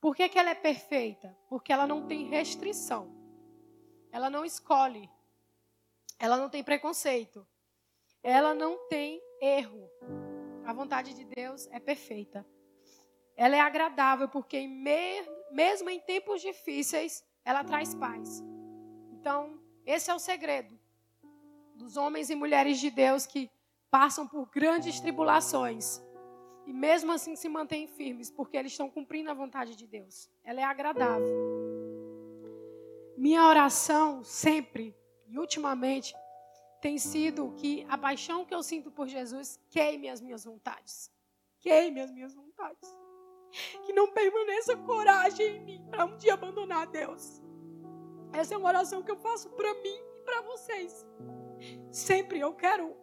Por 0.00 0.14
que, 0.14 0.28
que 0.28 0.38
ela 0.38 0.50
é 0.50 0.54
perfeita? 0.54 1.36
Porque 1.48 1.72
ela 1.72 1.88
não 1.88 2.06
tem 2.06 2.28
restrição. 2.28 3.12
Ela 4.12 4.30
não 4.30 4.44
escolhe. 4.44 5.10
Ela 6.20 6.36
não 6.36 6.48
tem 6.48 6.62
preconceito. 6.62 7.44
Ela 8.22 8.54
não 8.54 8.86
tem 8.86 9.20
erro. 9.42 9.90
A 10.64 10.72
vontade 10.72 11.14
de 11.14 11.24
Deus 11.24 11.66
é 11.72 11.80
perfeita. 11.80 12.46
Ela 13.40 13.56
é 13.56 13.60
agradável 13.60 14.28
porque 14.28 14.68
mesmo 15.50 15.88
em 15.88 15.98
tempos 15.98 16.42
difíceis, 16.42 17.24
ela 17.42 17.64
traz 17.64 17.94
paz. 17.94 18.44
Então, 19.12 19.58
esse 19.86 20.10
é 20.10 20.14
o 20.14 20.18
segredo 20.18 20.78
dos 21.74 21.96
homens 21.96 22.28
e 22.28 22.34
mulheres 22.34 22.78
de 22.78 22.90
Deus 22.90 23.24
que 23.24 23.50
passam 23.90 24.28
por 24.28 24.44
grandes 24.50 25.00
tribulações 25.00 26.02
e 26.66 26.72
mesmo 26.74 27.12
assim 27.12 27.34
se 27.34 27.48
mantêm 27.48 27.86
firmes, 27.86 28.30
porque 28.30 28.58
eles 28.58 28.72
estão 28.72 28.90
cumprindo 28.90 29.30
a 29.30 29.34
vontade 29.34 29.74
de 29.74 29.86
Deus. 29.86 30.30
Ela 30.44 30.60
é 30.60 30.64
agradável. 30.64 31.34
Minha 33.16 33.46
oração 33.46 34.22
sempre 34.22 34.94
e 35.26 35.38
ultimamente 35.38 36.14
tem 36.82 36.98
sido 36.98 37.54
que 37.56 37.86
a 37.88 37.96
paixão 37.96 38.44
que 38.44 38.54
eu 38.54 38.62
sinto 38.62 38.90
por 38.90 39.08
Jesus 39.08 39.58
queime 39.70 40.10
as 40.10 40.20
minhas 40.20 40.44
vontades. 40.44 41.10
Queime 41.58 42.02
as 42.02 42.10
minhas 42.10 42.34
vontades. 42.34 43.00
Que 43.84 43.92
não 43.92 44.08
permaneça 44.08 44.76
coragem 44.76 45.56
em 45.56 45.60
mim 45.60 45.86
para 45.90 46.04
um 46.04 46.16
dia 46.16 46.34
abandonar 46.34 46.86
Deus. 46.86 47.42
Essa 48.32 48.54
é 48.54 48.56
uma 48.56 48.68
oração 48.68 49.02
que 49.02 49.10
eu 49.10 49.16
faço 49.16 49.50
para 49.50 49.74
mim 49.74 49.98
e 49.98 50.24
para 50.24 50.40
vocês. 50.42 51.06
Sempre 51.90 52.38
eu 52.40 52.54
quero 52.54 52.96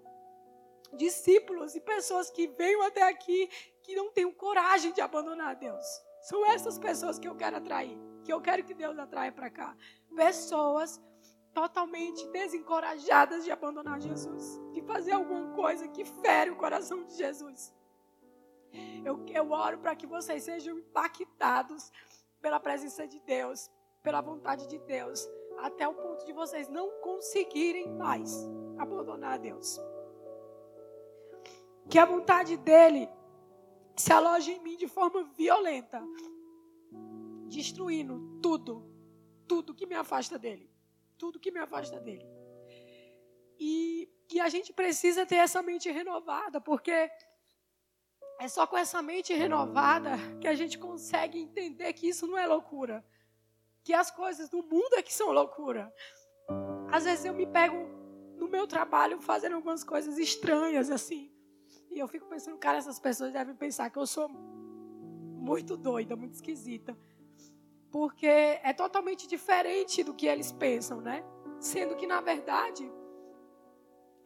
discípulos 0.94 1.76
e 1.76 1.82
pessoas 1.82 2.30
que 2.30 2.48
venham 2.48 2.82
até 2.82 3.04
aqui 3.04 3.50
que 3.82 3.96
não 3.96 4.12
tenham 4.12 4.32
coragem 4.34 4.92
de 4.94 5.02
abandonar 5.02 5.56
Deus. 5.56 5.86
São 6.22 6.46
essas 6.46 6.78
pessoas 6.78 7.20
que 7.20 7.28
eu 7.28 7.36
quero 7.36 7.58
atrair, 7.58 7.98
que 8.24 8.32
eu 8.32 8.42
quero 8.42 8.64
que 8.64 8.74
Deus 8.74 8.98
atraia 8.98 9.32
para 9.32 9.50
cá. 9.50 9.76
Pessoas 10.16 11.02
totalmente 11.54 12.28
desencorajadas 12.28 13.44
de 13.44 13.52
abandonar 13.52 14.00
Jesus, 14.00 14.62
de 14.74 14.82
fazer 14.82 15.14
alguma 15.14 15.56
coisa 15.56 15.88
que 15.88 16.06
fere 16.06 16.52
o 16.52 16.56
coração 16.56 17.04
de 17.04 17.16
Jesus. 17.16 17.74
Eu, 19.04 19.26
eu 19.28 19.52
oro 19.52 19.80
para 19.80 19.96
que 19.96 20.06
vocês 20.06 20.44
sejam 20.44 20.78
impactados 20.78 21.92
pela 22.42 22.60
presença 22.60 23.08
de 23.08 23.20
Deus, 23.22 23.70
pela 24.04 24.22
vontade 24.22 24.68
de 24.68 24.78
Deus, 24.80 25.28
até 25.60 25.88
o 25.88 25.94
ponto 25.94 26.26
de 26.26 26.34
vocês 26.34 26.68
não 26.68 26.90
conseguirem 27.02 27.90
mais 27.94 28.32
abandonar 28.78 29.40
Deus. 29.40 29.80
Que 31.90 31.98
a 31.98 32.06
vontade 32.06 32.58
dele 32.58 33.10
se 33.96 34.12
aloje 34.14 34.52
em 34.52 34.60
mim 34.60 34.78
de 34.78 34.88
forma 34.88 35.24
violenta, 35.36 36.02
destruindo 37.48 38.40
tudo, 38.42 38.86
tudo 39.48 39.74
que 39.74 39.86
me 39.86 39.96
afasta 39.96 40.38
dele 40.38 40.70
tudo 41.18 41.40
que 41.40 41.52
me 41.52 41.60
afasta 41.60 42.00
dele. 42.00 42.26
E, 43.60 44.10
e 44.32 44.40
a 44.40 44.50
gente 44.50 44.72
precisa 44.72 45.26
ter 45.26 45.38
essa 45.38 45.62
mente 45.62 45.92
renovada, 45.92 46.62
porque 46.62 47.10
é 48.40 48.48
só 48.48 48.68
com 48.68 48.78
essa 48.78 49.02
mente 49.02 49.34
renovada 49.34 50.12
que 50.40 50.48
a 50.48 50.56
gente 50.56 50.78
consegue 50.78 51.40
entender 51.40 51.92
que 51.94 52.08
isso 52.08 52.28
não 52.28 52.38
é 52.38 52.46
loucura. 52.46 53.06
Que 53.84 53.94
as 53.94 54.12
coisas 54.12 54.50
do 54.50 54.62
mundo 54.64 54.94
é 54.94 55.02
que 55.02 55.14
são 55.14 55.32
loucura. 55.32 55.94
Às 56.92 57.06
vezes 57.06 57.26
eu 57.26 57.34
me 57.34 57.48
pego 57.48 57.78
no 58.38 58.48
meu 58.48 58.68
trabalho 58.68 59.20
fazendo 59.20 59.56
algumas 59.56 59.84
coisas 59.84 60.18
estranhas 60.18 60.90
assim. 60.90 61.32
E 61.90 62.00
eu 62.00 62.08
fico 62.08 62.28
pensando, 62.28 62.58
cara, 62.58 62.78
essas 62.78 63.00
pessoas 63.00 63.34
devem 63.34 63.56
pensar 63.56 63.90
que 63.90 63.98
eu 63.98 64.06
sou 64.06 64.30
muito 64.30 65.76
doida, 65.76 66.16
muito 66.16 66.34
esquisita 66.34 66.98
porque 67.92 68.28
é 68.28 68.74
totalmente 68.74 69.28
diferente 69.28 70.04
do 70.04 70.14
que 70.14 70.28
eles 70.28 70.52
pensam, 70.52 71.02
né? 71.02 71.24
Sendo 71.60 71.96
que, 71.96 72.06
na 72.06 72.22
verdade, 72.22 72.92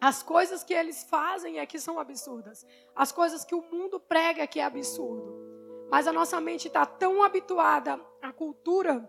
as 0.01 0.23
coisas 0.23 0.63
que 0.63 0.73
eles 0.73 1.03
fazem 1.03 1.59
é 1.59 1.65
que 1.67 1.79
são 1.79 1.99
absurdas. 1.99 2.65
As 2.95 3.11
coisas 3.11 3.45
que 3.45 3.53
o 3.53 3.61
mundo 3.61 3.99
prega 3.99 4.47
que 4.47 4.59
é 4.59 4.63
absurdo. 4.63 5.87
Mas 5.91 6.07
a 6.07 6.11
nossa 6.11 6.41
mente 6.41 6.67
está 6.67 6.87
tão 6.87 7.21
habituada 7.21 8.01
à 8.19 8.33
cultura, 8.33 9.07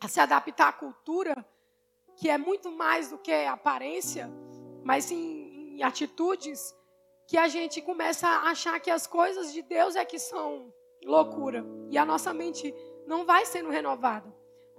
a 0.00 0.08
se 0.08 0.18
adaptar 0.18 0.68
à 0.68 0.72
cultura, 0.72 1.46
que 2.16 2.30
é 2.30 2.38
muito 2.38 2.70
mais 2.70 3.10
do 3.10 3.18
que 3.18 3.32
aparência, 3.44 4.30
mas 4.82 5.10
em, 5.10 5.76
em 5.76 5.82
atitudes, 5.82 6.74
que 7.28 7.36
a 7.36 7.46
gente 7.46 7.82
começa 7.82 8.26
a 8.26 8.50
achar 8.50 8.80
que 8.80 8.90
as 8.90 9.06
coisas 9.06 9.52
de 9.52 9.60
Deus 9.60 9.94
é 9.94 10.06
que 10.06 10.18
são 10.18 10.72
loucura. 11.04 11.66
E 11.90 11.98
a 11.98 12.04
nossa 12.06 12.32
mente 12.32 12.74
não 13.06 13.26
vai 13.26 13.44
sendo 13.44 13.68
renovada. 13.68 14.32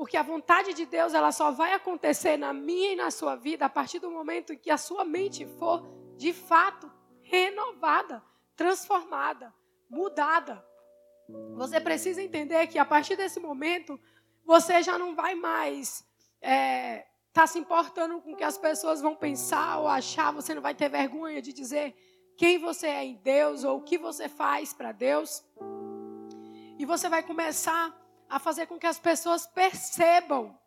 Porque 0.04 0.18
a 0.18 0.22
vontade 0.22 0.74
de 0.74 0.86
Deus, 0.86 1.14
ela 1.14 1.32
só 1.32 1.50
vai 1.50 1.72
acontecer 1.72 2.36
na 2.36 2.52
minha 2.52 2.92
e 2.92 2.96
na 2.98 3.10
sua 3.10 3.38
vida 3.38 3.68
a 3.68 3.70
partir 3.70 4.00
do 4.00 4.12
momento 4.12 4.52
em 4.52 4.58
que 4.58 4.70
a 4.70 4.78
sua 4.78 5.06
mente 5.06 5.46
for, 5.58 5.82
de 6.18 6.34
fato, 6.34 6.92
renovada, 7.22 8.22
transformada, 8.54 9.54
mudada. 9.90 10.62
Você 11.56 11.80
precisa 11.80 12.22
entender 12.22 12.68
que 12.68 12.78
a 12.78 12.84
partir 12.84 13.16
desse 13.16 13.40
momento, 13.40 13.98
você 14.44 14.84
já 14.84 14.98
não 14.98 15.16
vai 15.16 15.36
mais 15.36 16.06
estar 16.42 16.52
é, 16.52 17.08
tá 17.32 17.48
se 17.48 17.58
importando 17.58 18.20
com 18.20 18.34
o 18.34 18.36
que 18.36 18.44
as 18.44 18.58
pessoas 18.58 19.00
vão 19.00 19.16
pensar 19.16 19.80
ou 19.80 19.88
achar, 19.88 20.34
você 20.34 20.54
não 20.54 20.62
vai 20.62 20.76
ter 20.76 20.90
vergonha 20.90 21.42
de 21.42 21.54
dizer 21.54 21.96
quem 22.36 22.58
você 22.58 22.88
é 22.88 23.06
em 23.06 23.16
Deus 23.24 23.64
ou 23.64 23.78
o 23.78 23.82
que 23.82 23.98
você 23.98 24.28
faz 24.28 24.74
para 24.74 24.92
Deus. 24.92 25.46
E 26.78 26.84
você 26.84 27.08
vai 27.08 27.24
começar 27.24 28.03
a 28.34 28.40
fazer 28.40 28.66
com 28.66 28.80
que 28.80 28.88
as 28.88 28.98
pessoas 28.98 29.46
percebam 29.46 30.58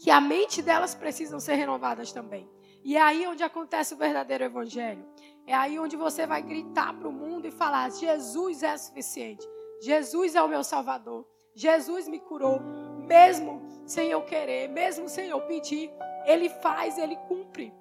que 0.00 0.12
a 0.12 0.20
mente 0.20 0.62
delas 0.62 0.94
precisam 0.94 1.40
ser 1.40 1.54
renovadas 1.54 2.12
também. 2.12 2.48
E 2.84 2.96
é 2.96 3.02
aí 3.02 3.26
onde 3.26 3.42
acontece 3.42 3.94
o 3.94 3.96
verdadeiro 3.96 4.44
evangelho. 4.44 5.04
É 5.44 5.52
aí 5.52 5.76
onde 5.76 5.96
você 5.96 6.24
vai 6.24 6.40
gritar 6.40 6.94
para 6.94 7.08
o 7.08 7.12
mundo 7.12 7.48
e 7.48 7.50
falar: 7.50 7.90
Jesus 7.90 8.62
é 8.62 8.76
suficiente. 8.76 9.44
Jesus 9.82 10.36
é 10.36 10.42
o 10.42 10.46
meu 10.46 10.62
Salvador. 10.62 11.26
Jesus 11.52 12.06
me 12.06 12.20
curou, 12.20 12.60
mesmo 13.08 13.60
sem 13.84 14.10
eu 14.10 14.22
querer, 14.22 14.68
mesmo 14.68 15.08
sem 15.08 15.26
eu 15.28 15.40
pedir. 15.48 15.90
Ele 16.24 16.48
faz, 16.48 16.96
ele 16.96 17.16
cumpre. 17.26 17.74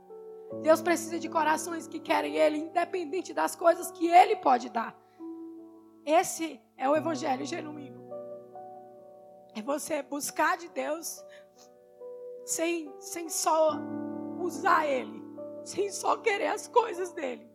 Deus 0.64 0.82
precisa 0.82 1.20
de 1.20 1.30
corações 1.30 1.88
que 1.88 2.00
querem 2.00 2.36
Ele, 2.36 2.58
independente 2.58 3.34
das 3.34 3.56
coisas 3.56 3.92
que 3.92 4.08
Ele 4.08 4.36
pode 4.36 4.70
dar. 4.70 4.96
Esse 6.06 6.60
é 6.78 6.88
o 6.90 6.96
Evangelho 6.96 7.46
genuíno. 7.46 8.03
É 9.56 9.62
você 9.62 10.02
buscar 10.02 10.58
de 10.58 10.68
Deus 10.70 11.24
sem, 12.46 12.94
sem 13.00 13.30
só 13.30 13.80
usar 14.40 14.86
Ele, 14.88 15.24
sem 15.64 15.92
só 15.92 16.18
querer 16.18 16.48
as 16.48 16.68
coisas 16.68 17.12
dele. 17.14 17.48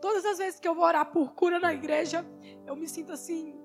Todas 0.00 0.24
as 0.24 0.38
vezes 0.38 0.60
que 0.60 0.68
eu 0.68 0.74
vou 0.74 0.84
orar 0.84 1.10
por 1.10 1.32
cura 1.34 1.58
na 1.58 1.72
igreja, 1.72 2.24
eu 2.66 2.74
me 2.76 2.88
sinto 2.88 3.12
assim, 3.12 3.58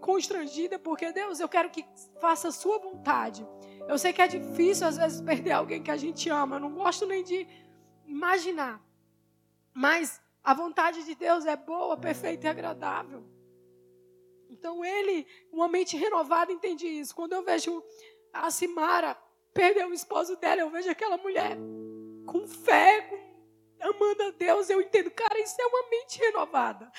constrangida, 0.00 0.78
porque 0.78 1.12
Deus, 1.12 1.40
eu 1.40 1.48
quero 1.48 1.70
que 1.70 1.86
faça 2.20 2.48
a 2.48 2.52
sua 2.52 2.78
vontade. 2.78 3.46
Eu 3.88 3.96
sei 3.98 4.12
que 4.12 4.20
é 4.20 4.28
difícil 4.28 4.86
às 4.86 4.96
vezes 4.96 5.20
perder 5.20 5.52
alguém 5.52 5.82
que 5.82 5.90
a 5.90 5.96
gente 5.96 6.28
ama, 6.28 6.56
eu 6.56 6.60
não 6.60 6.74
gosto 6.74 7.06
nem 7.06 7.22
de 7.22 7.46
imaginar. 8.06 8.82
Mas 9.72 10.20
a 10.42 10.52
vontade 10.52 11.04
de 11.04 11.14
Deus 11.14 11.46
é 11.46 11.56
boa, 11.56 11.96
perfeita 11.96 12.46
e 12.46 12.50
agradável. 12.50 13.24
Então 14.52 14.84
ele, 14.84 15.26
uma 15.50 15.68
mente 15.68 15.96
renovada, 15.96 16.52
entende 16.52 16.86
isso. 16.86 17.14
Quando 17.14 17.32
eu 17.32 17.42
vejo 17.42 17.82
a 18.32 18.50
Simara 18.50 19.16
perder 19.54 19.86
o 19.86 19.94
esposo 19.94 20.36
dela, 20.36 20.60
eu 20.60 20.70
vejo 20.70 20.90
aquela 20.90 21.16
mulher 21.16 21.56
com 22.26 22.46
fé, 22.46 23.02
com, 23.02 23.86
amando 23.88 24.22
a 24.22 24.30
Deus, 24.30 24.70
eu 24.70 24.80
entendo, 24.80 25.10
cara, 25.10 25.40
isso 25.40 25.60
é 25.60 25.66
uma 25.66 25.88
mente 25.90 26.18
renovada. 26.18 26.90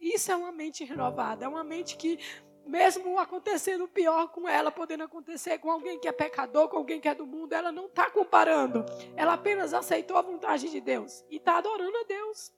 Isso 0.00 0.32
é 0.32 0.36
uma 0.36 0.50
mente 0.50 0.84
renovada, 0.84 1.44
é 1.44 1.48
uma 1.48 1.62
mente 1.62 1.96
que 1.96 2.18
mesmo 2.66 3.18
acontecendo 3.18 3.88
pior 3.88 4.28
com 4.28 4.48
ela, 4.48 4.70
podendo 4.70 5.04
acontecer 5.04 5.58
com 5.58 5.70
alguém 5.70 5.98
que 5.98 6.08
é 6.08 6.12
pecador, 6.12 6.68
com 6.68 6.76
alguém 6.76 7.00
que 7.00 7.08
é 7.08 7.14
do 7.14 7.26
mundo, 7.26 7.52
ela 7.52 7.70
não 7.72 7.86
está 7.86 8.10
comparando. 8.10 8.84
Ela 9.16 9.34
apenas 9.34 9.74
aceitou 9.74 10.16
a 10.16 10.22
vontade 10.22 10.70
de 10.70 10.80
Deus 10.80 11.24
e 11.28 11.36
está 11.36 11.58
adorando 11.58 11.96
a 11.98 12.04
Deus. 12.04 12.52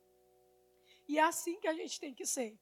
E 1.08 1.18
é 1.18 1.22
assim 1.22 1.58
que 1.60 1.68
a 1.68 1.74
gente 1.74 2.00
tem 2.00 2.14
que 2.14 2.24
ser. 2.24 2.58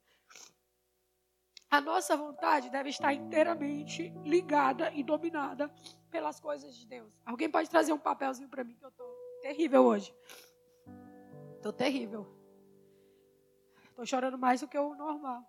A 1.73 1.81
nossa 1.81 2.15
vontade 2.15 2.69
deve 2.69 2.91
estar 2.91 3.15
inteiramente 3.15 4.11
ligada 4.27 4.93
e 4.93 5.03
dominada 5.03 5.73
pelas 6.11 6.39
coisas 6.39 6.77
de 6.77 6.87
Deus. 6.87 7.11
Alguém 7.25 7.51
pode 7.51 7.71
trazer 7.71 7.95
um 7.95 7.99
papelzinho 7.99 8.47
para 8.47 8.63
mim 8.63 8.77
que 8.77 8.85
eu 8.85 8.91
estou 8.91 9.07
terrível 9.41 9.83
hoje. 9.83 10.15
Estou 11.57 11.73
terrível. 11.73 12.27
Estou 13.89 14.05
chorando 14.05 14.37
mais 14.37 14.61
do 14.61 14.69
que 14.69 14.79
o 14.79 14.95
normal. 14.95 15.43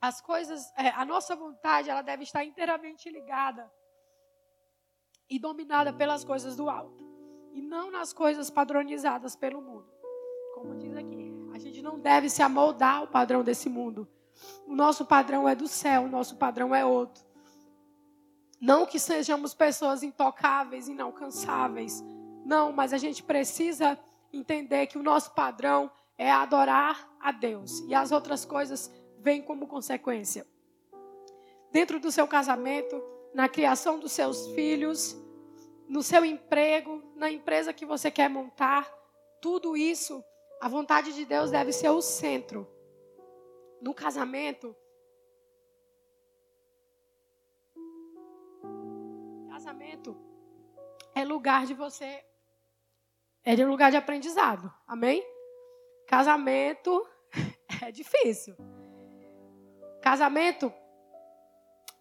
As 0.00 0.20
coisas, 0.20 0.72
é, 0.76 0.90
a 0.90 1.04
nossa 1.04 1.34
vontade, 1.34 1.90
ela 1.90 2.02
deve 2.02 2.22
estar 2.22 2.44
inteiramente 2.44 3.10
ligada 3.10 3.68
e 5.28 5.40
dominada 5.40 5.92
pelas 5.92 6.24
coisas 6.24 6.54
do 6.54 6.70
alto 6.70 7.04
e 7.52 7.60
não 7.60 7.90
nas 7.90 8.12
coisas 8.12 8.48
padronizadas 8.48 9.34
pelo 9.34 9.60
mundo 9.60 9.97
como 10.58 10.74
diz 10.74 10.96
aqui, 10.96 11.32
a 11.54 11.58
gente 11.58 11.80
não 11.80 11.98
deve 11.98 12.28
se 12.28 12.42
amoldar 12.42 12.96
ao 12.96 13.06
padrão 13.06 13.44
desse 13.44 13.68
mundo. 13.68 14.08
O 14.66 14.74
nosso 14.74 15.04
padrão 15.04 15.48
é 15.48 15.54
do 15.54 15.68
céu, 15.68 16.02
o 16.02 16.08
nosso 16.08 16.36
padrão 16.36 16.74
é 16.74 16.84
outro. 16.84 17.24
Não 18.60 18.84
que 18.84 18.98
sejamos 18.98 19.54
pessoas 19.54 20.02
intocáveis, 20.02 20.88
inalcançáveis. 20.88 22.02
Não, 22.44 22.72
mas 22.72 22.92
a 22.92 22.98
gente 22.98 23.22
precisa 23.22 23.98
entender 24.32 24.88
que 24.88 24.98
o 24.98 25.02
nosso 25.02 25.32
padrão 25.32 25.90
é 26.16 26.30
adorar 26.30 27.08
a 27.20 27.30
Deus 27.30 27.80
e 27.86 27.94
as 27.94 28.10
outras 28.10 28.44
coisas 28.44 28.90
vêm 29.20 29.40
como 29.40 29.68
consequência. 29.68 30.44
Dentro 31.70 32.00
do 32.00 32.10
seu 32.10 32.26
casamento, 32.26 33.00
na 33.32 33.48
criação 33.48 33.98
dos 33.98 34.10
seus 34.10 34.48
filhos, 34.48 35.16
no 35.88 36.02
seu 36.02 36.24
emprego, 36.24 37.02
na 37.14 37.30
empresa 37.30 37.72
que 37.72 37.86
você 37.86 38.10
quer 38.10 38.28
montar, 38.28 38.92
tudo 39.40 39.76
isso 39.76 40.24
a 40.60 40.68
vontade 40.68 41.12
de 41.12 41.24
Deus 41.24 41.50
deve 41.50 41.72
ser 41.72 41.88
o 41.90 42.00
centro. 42.00 42.68
No 43.80 43.94
casamento, 43.94 44.74
casamento 49.48 50.16
é 51.14 51.24
lugar 51.24 51.64
de 51.64 51.74
você. 51.74 52.24
É 53.44 53.54
de 53.54 53.64
lugar 53.64 53.90
de 53.90 53.96
aprendizado. 53.96 54.72
Amém? 54.86 55.24
Casamento 56.06 57.06
é 57.82 57.92
difícil. 57.92 58.56
Casamento 60.02 60.72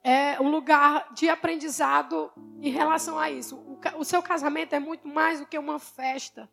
é 0.04 0.42
um 0.42 0.50
lugar 0.50 1.14
de 1.14 1.30
aprendizado 1.30 2.32
em 2.60 2.70
relação 2.70 3.20
a 3.20 3.30
isso. 3.30 3.56
O, 3.56 4.00
o 4.00 4.04
seu 4.04 4.24
casamento 4.24 4.74
é 4.74 4.80
muito 4.80 5.08
mais 5.08 5.40
do 5.40 5.46
que 5.46 5.60
uma 5.60 5.78
festa 5.78 6.50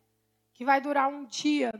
que 0.55 0.65
vai 0.65 0.81
durar 0.81 1.09
um 1.09 1.25
dia 1.25 1.71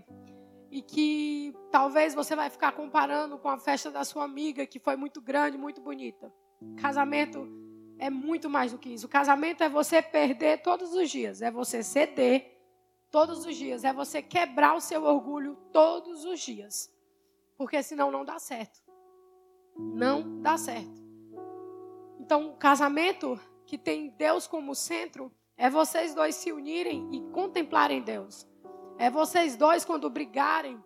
e 0.69 0.81
que 0.81 1.55
talvez 1.71 2.13
você 2.13 2.35
vai 2.35 2.49
ficar 2.49 2.73
comparando 2.73 3.37
com 3.37 3.47
a 3.47 3.57
festa 3.57 3.89
da 3.89 4.03
sua 4.03 4.25
amiga 4.25 4.67
que 4.67 4.79
foi 4.79 4.97
muito 4.97 5.21
grande, 5.21 5.57
muito 5.57 5.81
bonita. 5.81 6.31
Casamento 6.77 7.47
é 7.97 8.09
muito 8.09 8.49
mais 8.49 8.73
do 8.73 8.77
que 8.77 8.89
isso. 8.89 9.05
O 9.05 9.09
casamento 9.09 9.63
é 9.63 9.69
você 9.69 10.01
perder 10.01 10.61
todos 10.61 10.93
os 10.93 11.09
dias, 11.09 11.41
é 11.41 11.49
você 11.49 11.81
ceder 11.81 12.59
todos 13.09 13.45
os 13.45 13.55
dias, 13.55 13.85
é 13.85 13.93
você 13.93 14.21
quebrar 14.21 14.75
o 14.75 14.81
seu 14.81 15.05
orgulho 15.05 15.55
todos 15.71 16.25
os 16.25 16.41
dias. 16.41 16.93
Porque 17.57 17.81
senão 17.81 18.11
não 18.11 18.25
dá 18.25 18.37
certo. 18.37 18.83
Não 19.77 20.41
dá 20.41 20.57
certo. 20.57 21.01
Então, 22.19 22.49
o 22.49 22.57
casamento 22.57 23.39
que 23.65 23.77
tem 23.77 24.09
Deus 24.09 24.47
como 24.47 24.75
centro 24.75 25.31
é 25.55 25.69
vocês 25.69 26.13
dois 26.13 26.35
se 26.35 26.51
unirem 26.51 27.07
e 27.13 27.21
contemplarem 27.31 28.01
Deus. 28.01 28.45
É 28.97 29.09
vocês 29.09 29.55
dois, 29.55 29.83
quando 29.83 30.09
brigarem, 30.09 30.81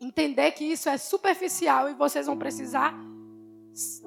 entender 0.00 0.52
que 0.52 0.64
isso 0.64 0.88
é 0.88 0.96
superficial 0.96 1.88
e 1.90 1.94
vocês 1.94 2.26
vão 2.26 2.38
precisar 2.38 2.94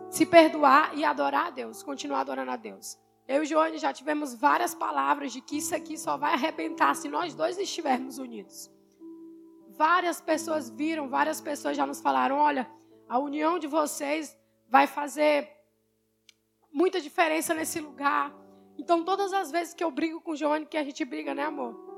se 0.09 0.25
perdoar 0.25 0.97
e 0.97 1.05
adorar 1.05 1.47
a 1.47 1.49
Deus, 1.51 1.83
continuar 1.83 2.21
adorando 2.21 2.51
a 2.51 2.55
Deus. 2.55 2.97
Eu 3.27 3.43
e 3.43 3.45
Joane 3.45 3.77
já 3.77 3.93
tivemos 3.93 4.33
várias 4.33 4.73
palavras 4.73 5.31
de 5.31 5.39
que 5.39 5.57
isso 5.57 5.73
aqui 5.75 5.97
só 5.97 6.17
vai 6.17 6.33
arrebentar 6.33 6.95
se 6.95 7.07
nós 7.07 7.33
dois 7.33 7.57
estivermos 7.57 8.17
unidos. 8.17 8.69
Várias 9.69 10.19
pessoas 10.19 10.69
viram, 10.69 11.07
várias 11.07 11.39
pessoas 11.39 11.77
já 11.77 11.85
nos 11.85 12.01
falaram: 12.01 12.37
olha, 12.37 12.69
a 13.07 13.19
união 13.19 13.57
de 13.57 13.67
vocês 13.67 14.37
vai 14.67 14.87
fazer 14.87 15.49
muita 16.71 16.99
diferença 16.99 17.53
nesse 17.53 17.79
lugar. 17.79 18.33
Então, 18.77 19.03
todas 19.03 19.31
as 19.31 19.51
vezes 19.51 19.73
que 19.73 19.83
eu 19.83 19.91
brigo 19.91 20.19
com 20.21 20.35
Joane, 20.35 20.65
que 20.65 20.77
a 20.77 20.83
gente 20.83 21.05
briga, 21.05 21.33
né, 21.33 21.43
amor? 21.43 21.90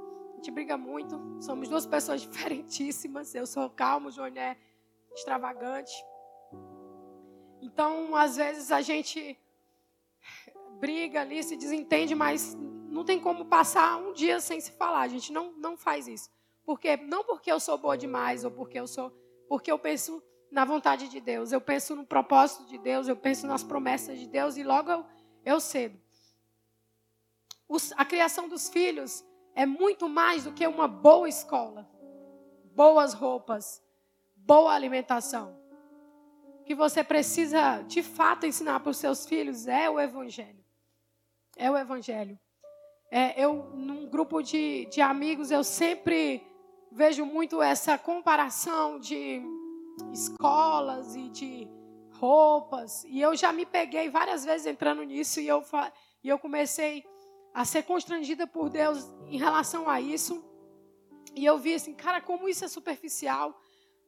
Gente 0.44 0.52
briga 0.52 0.78
muito. 0.78 1.18
Somos 1.40 1.70
duas 1.70 1.86
pessoas 1.86 2.20
diferentíssimas. 2.28 3.34
Eu 3.34 3.48
sou 3.48 3.70
calmo, 3.70 4.10
o 4.10 4.12
Joane 4.12 4.40
é 4.40 4.58
extravagante. 5.16 5.94
Então, 7.62 8.14
às 8.14 8.36
vezes 8.36 8.70
a 8.70 8.82
gente 8.82 9.40
briga 10.82 11.22
ali, 11.22 11.42
se 11.42 11.56
desentende, 11.56 12.14
mas 12.14 12.58
não 12.90 13.06
tem 13.06 13.22
como 13.22 13.46
passar 13.46 13.98
um 13.98 14.12
dia 14.12 14.42
sem 14.42 14.60
se 14.60 14.74
falar. 14.74 15.00
A 15.04 15.08
gente 15.08 15.32
não, 15.32 15.54
não 15.54 15.78
faz 15.78 16.10
isso. 16.10 16.30
Porque 16.66 16.98
não 16.98 17.24
porque 17.24 17.50
eu 17.50 17.58
sou 17.58 17.78
boa 17.78 17.98
demais 17.98 18.44
ou 18.44 18.52
porque 18.52 18.78
eu 18.78 18.86
sou, 18.86 19.18
porque 19.48 19.72
eu 19.72 19.80
penso 19.80 20.22
na 20.52 20.66
vontade 20.66 21.08
de 21.08 21.22
Deus, 21.22 21.54
eu 21.54 21.62
penso 21.62 21.96
no 21.96 22.06
propósito 22.06 22.66
de 22.66 22.78
Deus, 22.78 23.08
eu 23.08 23.16
penso 23.16 23.48
nas 23.48 23.64
promessas 23.64 24.20
de 24.20 24.28
Deus 24.28 24.58
e 24.58 24.64
logo 24.64 24.92
eu, 24.92 25.06
eu 25.46 25.60
cedo. 25.62 25.98
Os, 27.66 27.94
a 27.94 28.04
criação 28.04 28.50
dos 28.50 28.68
filhos 28.68 29.24
é 29.56 29.66
muito 29.66 30.10
mais 30.10 30.44
do 30.44 30.52
que 30.52 30.66
uma 30.66 30.88
boa 30.88 31.28
escola, 31.30 31.88
boas 32.76 33.14
roupas, 33.14 33.82
boa 34.36 34.74
alimentação. 34.74 35.58
O 36.62 36.64
que 36.64 36.76
você 36.76 37.04
precisa 37.04 37.82
de 37.82 38.02
fato 38.02 38.46
ensinar 38.46 38.80
para 38.80 38.90
os 38.90 38.98
seus 38.98 39.26
filhos 39.26 39.68
é 39.68 39.90
o 39.90 40.00
Evangelho. 40.00 40.64
É 41.58 41.70
o 41.70 41.78
Evangelho. 41.78 42.40
É, 43.12 43.40
eu, 43.40 43.72
num 43.76 44.10
grupo 44.10 44.42
de, 44.42 44.86
de 44.86 45.02
amigos, 45.02 45.52
eu 45.52 45.64
sempre 45.64 46.42
vejo 46.92 47.26
muito 47.26 47.62
essa 47.62 47.98
comparação 47.98 49.00
de 49.00 49.42
escolas 50.12 51.16
e 51.16 51.30
de 51.30 51.68
roupas. 52.14 53.04
E 53.04 53.22
eu 53.22 53.36
já 53.36 53.52
me 53.52 53.66
peguei 53.66 54.10
várias 54.10 54.46
vezes 54.46 54.66
entrando 54.66 55.04
nisso 55.04 55.40
e 55.40 55.48
eu, 55.48 55.64
e 56.24 56.30
eu 56.30 56.40
comecei 56.40 57.04
a 57.54 57.64
ser 57.66 57.84
constrangida 57.84 58.48
por 58.48 58.70
Deus 58.70 59.08
em 59.28 59.38
relação 59.38 59.88
a 59.88 60.02
isso. 60.02 60.44
E 61.36 61.46
eu 61.46 61.58
vi 61.58 61.76
assim, 61.76 61.94
cara, 61.94 62.20
como 62.20 62.50
isso 62.50 62.66
é 62.66 62.68
superficial. 62.68 63.60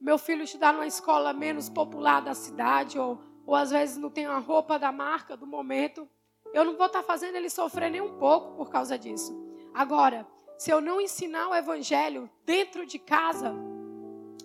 Meu 0.02 0.18
filho 0.18 0.44
estudar 0.44 0.74
numa 0.74 0.88
escola 0.88 1.32
menos 1.34 1.70
popular 1.70 2.22
da 2.22 2.34
cidade, 2.34 2.98
ou, 2.98 3.22
ou 3.46 3.56
às 3.56 3.72
vezes 3.72 3.98
não 3.98 4.10
tem 4.10 4.26
a 4.26 4.38
roupa 4.40 4.80
da 4.80 4.92
marca 4.92 5.38
do 5.38 5.46
momento. 5.46 6.10
Eu 6.54 6.66
não 6.66 6.76
vou 6.76 6.88
estar 6.88 7.04
fazendo 7.04 7.36
ele 7.36 7.50
sofrer 7.50 7.92
nem 7.92 8.02
um 8.02 8.18
pouco 8.18 8.56
por 8.56 8.70
causa 8.70 8.98
disso. 8.98 9.34
Agora, 9.74 10.28
se 10.58 10.72
eu 10.72 10.82
não 10.82 11.02
ensinar 11.02 11.50
o 11.50 11.56
evangelho 11.56 12.30
dentro 12.46 12.86
de 12.86 12.98
casa, 12.98 13.54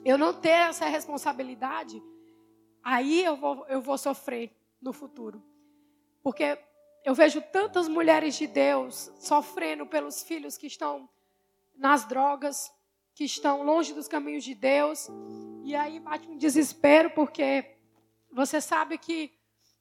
eu 0.04 0.18
não 0.18 0.32
ter 0.32 0.48
essa 0.48 0.86
responsabilidade, 0.86 2.02
aí 2.82 3.24
eu 3.24 3.36
vou, 3.36 3.66
eu 3.68 3.80
vou 3.80 3.96
sofrer 3.96 4.50
no 4.80 4.92
futuro. 4.92 5.42
Porque 6.22 6.58
eu 7.04 7.14
vejo 7.14 7.40
tantas 7.40 7.88
mulheres 7.88 8.36
de 8.36 8.46
Deus 8.46 9.10
sofrendo 9.18 9.86
pelos 9.86 10.22
filhos 10.22 10.56
que 10.56 10.66
estão 10.66 11.08
nas 11.76 12.04
drogas, 12.04 12.72
que 13.14 13.24
estão 13.24 13.62
longe 13.62 13.94
dos 13.94 14.06
caminhos 14.06 14.44
de 14.44 14.54
Deus. 14.54 15.08
E 15.64 15.74
aí 15.74 15.98
bate 15.98 16.28
um 16.28 16.36
desespero, 16.36 17.10
porque 17.10 17.76
você 18.30 18.60
sabe 18.60 18.98
que 18.98 19.32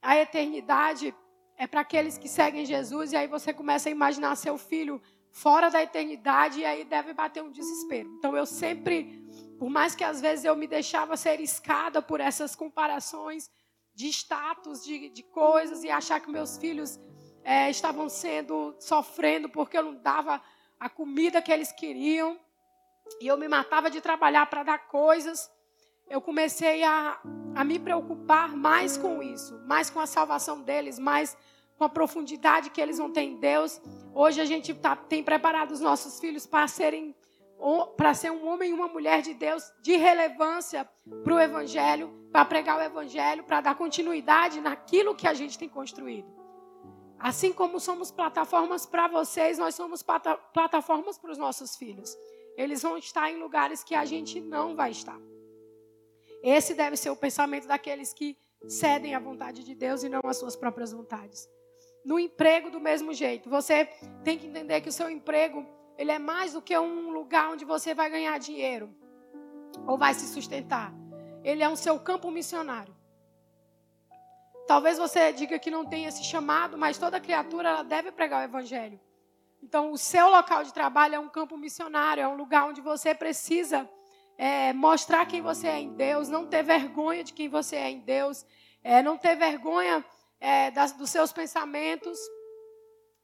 a 0.02 0.18
eternidade 0.18 1.14
é 1.58 1.68
para 1.68 1.82
aqueles 1.82 2.18
que 2.18 2.30
seguem 2.30 2.66
Jesus, 2.66 3.12
e 3.12 3.18
aí 3.18 3.28
você 3.28 3.54
começa 3.54 3.90
a 3.90 3.92
imaginar 3.92 4.36
seu 4.36 4.58
filho 4.58 5.02
fora 5.32 5.70
da 5.70 5.84
eternidade, 5.84 6.60
e 6.60 6.66
aí 6.66 6.86
deve 6.86 7.14
bater 7.14 7.44
um 7.44 7.52
desespero. 7.52 8.10
Então 8.18 8.36
eu 8.36 8.46
sempre 8.46 9.28
por 9.60 9.70
mais 9.70 9.94
que 9.94 10.06
às 10.06 10.22
vezes 10.22 10.46
eu 10.46 10.56
me 10.56 10.66
deixava 10.66 11.18
ser 11.18 11.42
escada 11.42 12.02
por 12.02 12.22
essas 12.22 12.56
comparações 12.56 13.52
de 13.94 14.08
status, 14.08 14.86
de, 14.86 15.10
de 15.10 15.22
coisas, 15.22 15.84
e 15.84 15.90
achar 15.90 16.22
que 16.22 16.32
meus 16.32 16.58
filhos 16.58 16.98
é, 17.44 17.70
estavam 17.70 18.10
sendo, 18.10 18.76
sofrendo 18.80 19.50
porque 19.50 19.78
eu 19.78 19.84
não 19.84 19.96
dava 19.96 20.42
a 20.80 20.90
comida 20.90 21.42
que 21.42 21.52
eles 21.52 21.72
queriam, 21.72 22.40
e 23.20 23.28
eu 23.28 23.38
me 23.38 23.48
matava 23.48 23.90
de 23.90 24.00
trabalhar 24.00 24.46
para 24.46 24.64
dar 24.64 24.88
coisas, 24.88 25.50
eu 26.10 26.22
comecei 26.22 26.84
a, 26.84 27.20
a 27.56 27.64
me 27.64 27.78
preocupar 27.78 28.56
mais 28.56 28.98
com 28.98 29.22
isso, 29.22 29.60
mais 29.66 29.90
com 29.90 30.00
a 30.00 30.08
salvação 30.08 30.62
deles, 30.62 30.98
mais 30.98 31.38
com 31.78 31.84
a 31.84 31.90
profundidade 31.90 32.70
que 32.70 32.82
eles 32.82 32.98
vão 32.98 33.12
ter 33.12 33.22
em 33.22 33.38
Deus. 33.38 33.80
Hoje 34.14 34.42
a 34.42 34.46
gente 34.46 34.74
tá, 34.74 34.96
tem 34.96 35.24
preparado 35.24 35.72
os 35.72 35.80
nossos 35.80 36.20
filhos 36.20 36.46
para 36.46 36.68
serem 36.68 37.16
para 37.98 38.14
ser 38.14 38.32
um 38.32 38.48
homem 38.48 38.70
e 38.70 38.74
uma 38.74 38.88
mulher 38.88 39.22
de 39.22 39.34
Deus 39.34 39.70
de 39.82 39.98
relevância 39.98 40.90
para 41.26 41.34
o 41.34 41.40
Evangelho, 41.40 42.10
para 42.32 42.46
pregar 42.46 42.78
o 42.78 42.82
Evangelho, 42.82 43.44
para 43.44 43.60
dar 43.60 43.76
continuidade 43.76 44.62
naquilo 44.62 45.14
que 45.14 45.28
a 45.28 45.34
gente 45.34 45.58
tem 45.58 45.68
construído. 45.68 46.39
Assim 47.20 47.52
como 47.52 47.80
somos 47.80 48.12
plataformas 48.12 48.86
para 48.86 49.08
vocês, 49.08 49.58
nós 49.58 49.76
somos 49.76 50.02
plataformas 50.02 51.18
para 51.18 51.32
os 51.32 51.38
nossos 51.38 51.76
filhos. 51.76 52.18
Eles 52.56 52.82
vão 52.82 52.98
estar 52.98 53.30
em 53.30 53.38
lugares 53.38 53.84
que 53.84 53.94
a 53.94 54.06
gente 54.06 54.40
não 54.40 54.76
vai 54.76 54.92
estar. 54.92 55.20
Esse 56.42 56.74
deve 56.74 56.96
ser 56.96 57.10
o 57.10 57.16
pensamento 57.16 57.68
daqueles 57.68 58.14
que 58.14 58.38
cedem 58.68 59.16
à 59.16 59.20
vontade 59.20 59.64
de 59.64 59.76
Deus 59.76 60.04
e 60.04 60.10
não 60.10 60.22
às 60.26 60.38
suas 60.38 60.56
próprias 60.56 60.94
vontades. 60.94 61.50
No 62.06 62.18
emprego, 62.18 62.70
do 62.70 62.80
mesmo 62.80 63.14
jeito. 63.14 63.50
Você 63.50 63.86
tem 64.24 64.38
que 64.38 64.48
entender 64.48 64.80
que 64.80 64.90
o 64.90 64.92
seu 64.92 65.10
emprego 65.10 65.66
ele 65.98 66.12
é 66.12 66.20
mais 66.20 66.54
do 66.54 66.62
que 66.62 66.78
um 66.78 67.12
lugar 67.12 67.52
onde 67.52 67.66
você 67.66 67.94
vai 67.94 68.10
ganhar 68.10 68.38
dinheiro 68.38 68.90
ou 69.86 69.98
vai 69.98 70.14
se 70.14 70.26
sustentar. 70.28 70.94
Ele 71.44 71.62
é 71.62 71.68
um 71.68 71.76
seu 71.76 72.00
campo 72.00 72.32
missionário. 72.32 72.96
Talvez 74.70 75.00
você 75.00 75.34
diga 75.34 75.58
que 75.58 75.72
não 75.72 75.84
tem 75.84 76.06
esse 76.06 76.24
chamado, 76.24 76.78
mas 76.78 76.96
toda 76.96 77.20
criatura 77.20 77.70
ela 77.70 77.82
deve 77.82 78.12
pregar 78.12 78.42
o 78.42 78.44
evangelho. 78.44 79.00
Então, 79.64 79.92
o 79.92 79.98
seu 79.98 80.30
local 80.30 80.64
de 80.64 80.72
trabalho 80.72 81.16
é 81.16 81.20
um 81.20 81.28
campo 81.28 81.58
missionário, 81.58 82.22
é 82.22 82.28
um 82.28 82.36
lugar 82.36 82.66
onde 82.66 82.80
você 82.80 83.16
precisa 83.16 83.90
é, 84.38 84.72
mostrar 84.72 85.26
quem 85.26 85.42
você 85.42 85.68
é 85.68 85.80
em 85.80 85.92
Deus, 85.96 86.30
não 86.30 86.46
ter 86.46 86.62
vergonha 86.62 87.24
de 87.24 87.34
quem 87.34 87.50
você 87.50 87.78
é 87.78 87.90
em 87.90 88.00
Deus, 88.02 88.46
é, 88.84 89.02
não 89.02 89.18
ter 89.18 89.36
vergonha 89.36 90.06
é, 90.40 90.70
das, 90.70 90.92
dos 90.92 91.10
seus 91.10 91.34
pensamentos. 91.34 92.20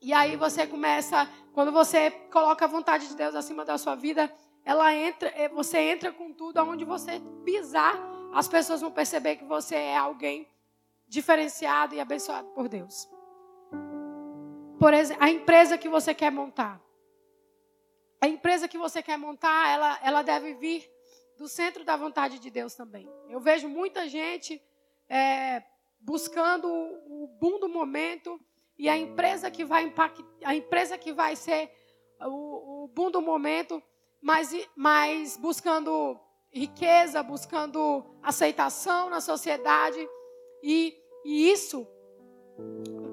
E 0.02 0.14
aí 0.14 0.36
você 0.36 0.66
começa, 0.66 1.30
quando 1.54 1.72
você 1.72 2.10
coloca 2.10 2.66
a 2.66 2.68
vontade 2.68 3.08
de 3.08 3.16
Deus 3.16 3.36
acima 3.36 3.64
da 3.64 3.78
sua 3.78 3.94
vida, 3.94 4.34
ela 4.66 4.92
entra, 4.96 5.32
eh, 5.36 5.48
você 5.50 5.78
entra 5.78 6.12
com 6.12 6.34
tudo 6.34 6.58
aonde 6.58 6.84
você 6.84 7.22
pisar, 7.44 7.96
as 8.34 8.48
pessoas 8.48 8.82
vão 8.82 8.90
perceber 8.90 9.36
que 9.36 9.46
você 9.46 9.76
é 9.76 9.96
alguém 9.96 10.55
diferenciado 11.16 11.96
e 11.96 12.00
abençoado 12.00 12.48
por 12.50 12.68
Deus. 12.68 13.10
Por 14.78 14.94
exemplo, 14.94 15.24
a 15.24 15.30
empresa 15.30 15.78
que 15.78 15.88
você 15.88 16.14
quer 16.14 16.32
montar. 16.32 16.82
A 18.20 18.28
empresa 18.28 18.68
que 18.68 18.78
você 18.78 19.02
quer 19.02 19.18
montar, 19.18 19.70
ela, 19.70 20.00
ela 20.04 20.22
deve 20.22 20.54
vir 20.56 20.92
do 21.38 21.48
centro 21.48 21.84
da 21.84 21.96
vontade 21.96 22.38
de 22.40 22.50
Deus 22.50 22.76
também. 22.76 23.10
Eu 23.30 23.40
vejo 23.40 23.68
muita 23.70 24.10
gente 24.10 24.62
é, 25.08 25.64
buscando 26.02 26.68
o 26.68 27.28
boom 27.40 27.60
do 27.60 27.70
momento, 27.70 28.40
e 28.78 28.90
a 28.90 28.98
empresa 28.98 29.50
que 29.50 29.64
vai 29.64 29.84
impactar, 29.84 30.26
a 30.44 30.54
empresa 30.54 30.98
que 30.98 31.14
vai 31.14 31.36
ser 31.38 31.72
o, 32.20 32.84
o 32.84 32.88
boom 32.90 33.10
do 33.10 33.22
momento, 33.22 33.82
mas, 34.22 34.54
mas 34.76 35.38
buscando 35.38 36.20
riqueza, 36.52 37.24
buscando 37.24 38.04
aceitação 38.22 39.10
na 39.10 39.22
sociedade. 39.22 40.00
E, 40.64 40.98
e 41.26 41.52
isso, 41.52 41.88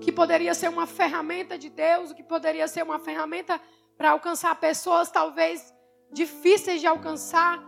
que 0.03 0.13
poderia 0.13 0.53
ser 0.53 0.69
uma 0.69 0.87
ferramenta 0.87 1.57
de 1.57 1.71
Deus, 1.71 2.11
o 2.11 2.15
que 2.15 2.23
poderia 2.23 2.69
ser 2.69 2.83
uma 2.83 2.99
ferramenta 2.99 3.59
para 3.97 4.11
alcançar 4.11 4.55
pessoas 4.61 5.11
talvez 5.11 5.75
difíceis 6.13 6.83
de 6.83 6.87
alcançar, 6.87 7.59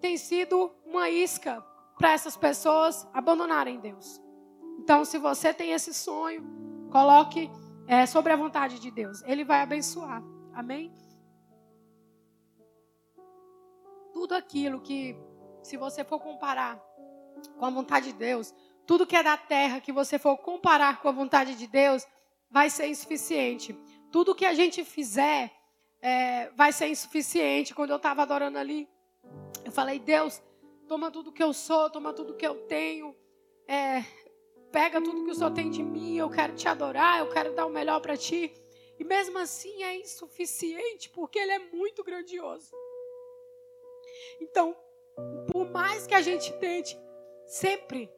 tem 0.00 0.16
sido 0.16 0.74
uma 0.84 1.08
isca 1.08 1.64
para 1.96 2.10
essas 2.10 2.36
pessoas 2.36 3.06
abandonarem 3.14 3.78
Deus. 3.78 4.20
Então, 4.80 5.04
se 5.04 5.18
você 5.18 5.54
tem 5.54 5.70
esse 5.70 5.94
sonho, 5.94 6.44
coloque 6.90 7.48
é, 7.86 8.06
sobre 8.06 8.32
a 8.32 8.36
vontade 8.36 8.80
de 8.80 8.90
Deus. 8.90 9.22
Ele 9.22 9.44
vai 9.44 9.60
abençoar. 9.60 10.20
Amém? 10.52 10.92
Tudo 14.12 14.34
aquilo 14.34 14.80
que, 14.80 15.16
se 15.62 15.76
você 15.76 16.02
for 16.02 16.18
comparar 16.18 16.82
com 17.56 17.66
a 17.66 17.70
vontade 17.70 18.12
de 18.12 18.18
Deus, 18.18 18.52
tudo 18.86 19.06
que 19.06 19.16
é 19.16 19.22
da 19.22 19.36
terra 19.36 19.80
que 19.80 19.92
você 19.92 20.18
for 20.18 20.36
comparar 20.38 21.00
com 21.00 21.08
a 21.08 21.12
vontade 21.12 21.54
de 21.54 21.66
Deus, 21.66 22.06
vai 22.50 22.70
ser 22.70 22.86
insuficiente. 22.86 23.76
Tudo 24.12 24.34
que 24.34 24.46
a 24.46 24.54
gente 24.54 24.84
fizer 24.84 25.52
é, 26.00 26.50
vai 26.50 26.72
ser 26.72 26.88
insuficiente. 26.88 27.74
Quando 27.74 27.90
eu 27.90 27.96
estava 27.96 28.22
adorando 28.22 28.58
ali, 28.58 28.88
eu 29.64 29.72
falei, 29.72 29.98
Deus, 29.98 30.40
toma 30.86 31.10
tudo 31.10 31.32
que 31.32 31.42
eu 31.42 31.52
sou, 31.52 31.90
toma 31.90 32.12
tudo 32.12 32.36
que 32.36 32.46
eu 32.46 32.54
tenho. 32.66 33.14
É, 33.66 34.04
pega 34.70 35.02
tudo 35.02 35.24
que 35.24 35.30
o 35.30 35.34
Senhor 35.34 35.50
tem 35.52 35.70
de 35.70 35.82
mim, 35.82 36.16
eu 36.16 36.30
quero 36.30 36.54
te 36.54 36.68
adorar, 36.68 37.18
eu 37.18 37.28
quero 37.30 37.54
dar 37.54 37.66
o 37.66 37.70
melhor 37.70 38.00
para 38.00 38.16
ti. 38.16 38.52
E 38.98 39.04
mesmo 39.04 39.38
assim 39.38 39.82
é 39.82 39.96
insuficiente, 39.96 41.10
porque 41.10 41.38
Ele 41.38 41.52
é 41.52 41.58
muito 41.58 42.04
grandioso. 42.04 42.70
Então, 44.40 44.76
por 45.50 45.68
mais 45.70 46.06
que 46.06 46.14
a 46.14 46.20
gente 46.20 46.52
tente, 46.54 46.98
sempre, 47.46 48.10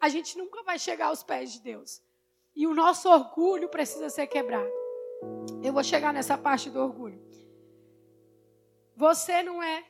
a 0.00 0.08
gente 0.08 0.38
nunca 0.38 0.62
vai 0.62 0.78
chegar 0.78 1.06
aos 1.06 1.22
pés 1.22 1.52
de 1.52 1.60
Deus. 1.60 2.02
E 2.56 2.66
o 2.66 2.74
nosso 2.74 3.08
orgulho 3.08 3.68
precisa 3.68 4.08
ser 4.08 4.26
quebrado. 4.26 4.70
Eu 5.62 5.72
vou 5.72 5.84
chegar 5.84 6.12
nessa 6.12 6.38
parte 6.38 6.70
do 6.70 6.80
orgulho. 6.80 7.20
Você 8.96 9.42
não 9.42 9.62
é 9.62 9.84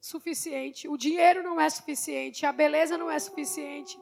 suficiente, 0.00 0.88
o 0.88 0.96
dinheiro 0.96 1.42
não 1.42 1.60
é 1.60 1.70
suficiente, 1.70 2.44
a 2.44 2.52
beleza 2.52 2.98
não 2.98 3.08
é 3.10 3.18
suficiente, 3.18 3.98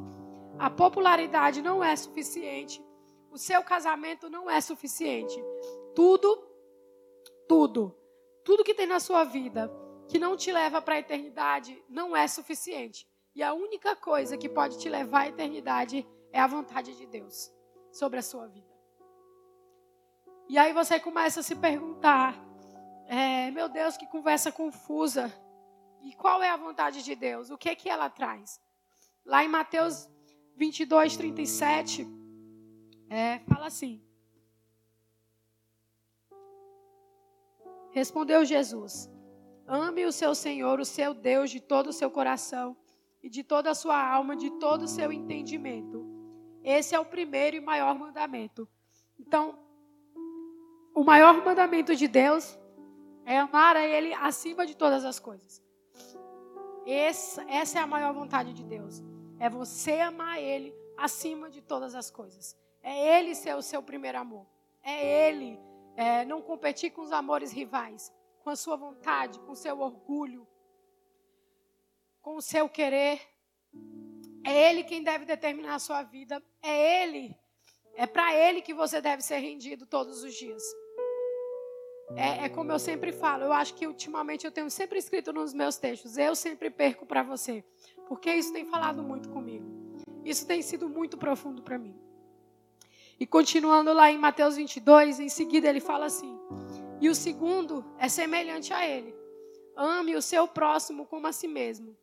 a 0.59 0.71
popularidade 0.71 1.61
não 1.61 1.85
é 1.85 1.95
suficiente, 1.95 2.83
o 3.31 3.37
seu 3.37 3.63
casamento 3.63 4.31
não 4.31 4.51
é 4.51 4.61
suficiente. 4.61 5.43
Tudo, 5.95 6.43
tudo, 7.47 7.95
tudo 8.43 8.65
que 8.65 8.75
tem 8.75 8.87
na 8.87 8.99
sua 8.99 9.25
vida 9.25 9.71
que 10.09 10.19
não 10.19 10.37
te 10.37 10.51
leva 10.51 10.81
para 10.81 10.95
a 10.95 10.99
eternidade 10.99 11.83
não 11.89 12.17
é 12.17 12.27
suficiente. 12.27 13.07
E 13.35 13.43
a 13.43 13.55
única 13.55 13.95
coisa 13.95 14.37
que 14.37 14.49
pode 14.49 14.79
te 14.79 14.89
levar 14.89 15.21
à 15.21 15.29
eternidade 15.29 16.07
é 16.33 16.41
a 16.41 16.47
vontade 16.47 16.97
de 16.97 17.07
Deus 17.07 17.53
sobre 17.93 18.19
a 18.19 18.23
sua 18.23 18.47
vida. 18.47 18.71
E 20.49 20.59
aí 20.59 20.73
você 20.73 20.99
começa 20.99 21.41
a 21.41 21.43
se 21.43 21.55
perguntar: 21.55 22.35
é, 23.07 23.51
meu 23.51 23.69
Deus, 23.69 23.97
que 23.97 24.07
conversa 24.07 24.51
confusa. 24.51 25.33
E 26.03 26.15
qual 26.15 26.43
é 26.43 26.49
a 26.49 26.57
vontade 26.57 27.03
de 27.05 27.15
Deus? 27.15 27.51
O 27.51 27.59
que 27.59 27.69
é 27.69 27.75
que 27.75 27.89
ela 27.89 28.09
traz? 28.09 28.61
Lá 29.25 29.45
em 29.45 29.49
Mateus 29.49 30.09
22, 30.57 31.17
37, 31.17 32.07
é, 33.09 33.39
fala 33.41 33.67
assim: 33.67 34.03
Respondeu 37.93 38.45
Jesus: 38.45 39.09
Ame 39.67 40.05
o 40.05 40.13
seu 40.13 40.35
Senhor, 40.35 40.81
o 40.81 40.85
seu 40.85 41.15
Deus, 41.15 41.51
de 41.51 41.61
todo 41.61 41.89
o 41.89 41.93
seu 41.93 42.11
coração 42.11 42.77
e 43.23 43.29
de 43.29 43.43
toda 43.45 43.71
a 43.71 43.75
sua 43.75 44.03
alma, 44.03 44.37
de 44.37 44.51
todo 44.59 44.83
o 44.83 44.89
seu 44.89 45.13
entendimento. 45.13 46.07
Esse 46.63 46.95
é 46.95 47.01
o 47.01 47.05
primeiro 47.05 47.57
e 47.57 47.61
maior 47.61 47.95
mandamento. 47.99 48.69
Então, 49.19 49.59
o 50.95 51.05
maior 51.05 51.45
mandamento 51.45 51.95
de 51.95 52.09
Deus 52.09 52.59
é 53.25 53.39
amar 53.39 53.77
a 53.77 53.87
Ele 53.87 54.13
acima 54.15 54.67
de 54.67 54.77
todas 54.77 55.05
as 55.05 55.19
coisas. 55.19 55.63
Essa, 56.87 57.43
essa 57.49 57.79
é 57.79 57.83
a 57.83 57.87
maior 57.87 58.13
vontade 58.13 58.53
de 58.53 58.65
Deus. 58.65 59.03
É 59.39 59.49
você 59.49 60.01
amar 60.01 60.41
Ele 60.41 60.75
acima 60.97 61.51
de 61.51 61.61
todas 61.61 61.95
as 61.95 62.11
coisas. 62.11 62.57
É 62.83 63.19
Ele 63.19 63.35
ser 63.35 63.55
o 63.55 63.63
seu 63.63 63.83
primeiro 63.83 64.19
amor. 64.19 64.47
É 64.83 65.29
Ele 65.29 65.59
é, 65.97 66.25
não 66.25 66.43
competir 66.43 66.91
com 66.91 67.03
os 67.03 67.13
amores 67.13 67.53
rivais, 67.53 68.13
com 68.43 68.51
a 68.51 68.57
sua 68.57 68.77
vontade, 68.77 69.39
com 69.41 69.53
o 69.53 69.57
seu 69.57 69.79
orgulho, 69.81 70.47
com 72.21 72.37
o 72.37 72.43
seu 72.43 72.69
querer. 72.69 73.21
É 74.45 74.71
Ele 74.71 74.85
quem 74.85 75.03
deve 75.03 75.25
determinar 75.25 75.75
a 75.75 75.79
sua 75.79 76.03
vida. 76.03 76.43
É 76.63 77.03
Ele. 77.03 77.37
É 77.95 78.07
para 78.07 78.35
Ele 78.35 78.63
que 78.63 78.73
você 78.73 79.01
deve 79.01 79.23
ser 79.23 79.39
rendido 79.39 79.87
todos 79.87 80.23
os 80.23 80.35
dias. 80.35 80.63
É, 82.17 82.47
é, 82.47 82.49
como 82.49 82.73
eu 82.73 82.79
sempre 82.79 83.13
falo, 83.13 83.45
eu 83.45 83.53
acho 83.53 83.75
que 83.75 83.87
ultimamente 83.87 84.45
eu 84.45 84.51
tenho 84.51 84.71
sempre 84.71 84.99
escrito 84.99 85.33
nos 85.33 85.55
meus 85.55 85.77
textos, 85.77 86.19
eu 86.19 86.35
sempre 86.35 86.69
perco 86.69 87.07
para 87.07 87.23
você, 87.23 87.65
porque 88.09 88.35
isso 88.35 88.53
tem 88.53 88.65
falado 88.65 89.01
muito 89.01 89.29
comigo. 89.29 89.65
Isso 90.25 90.45
tem 90.47 90.61
sido 90.61 90.89
muito 90.89 91.17
profundo 91.17 91.63
para 91.63 91.79
mim. 91.79 91.97
E 93.19 93.27
continuando 93.27 93.93
lá 93.93 94.11
em 94.11 94.19
Mateus 94.19 94.57
22, 94.57 95.21
em 95.21 95.29
seguida 95.29 95.69
ele 95.69 95.81
fala 95.81 96.07
assim: 96.07 96.39
E 97.01 97.09
o 97.09 97.15
segundo 97.15 97.85
é 97.99 98.09
semelhante 98.09 98.73
a 98.73 98.87
ele: 98.87 99.15
ame 99.77 100.17
o 100.17 100.23
seu 100.23 100.49
próximo 100.49 101.07
como 101.07 101.27
a 101.27 101.33
si 101.33 101.47
mesmo. 101.47 101.97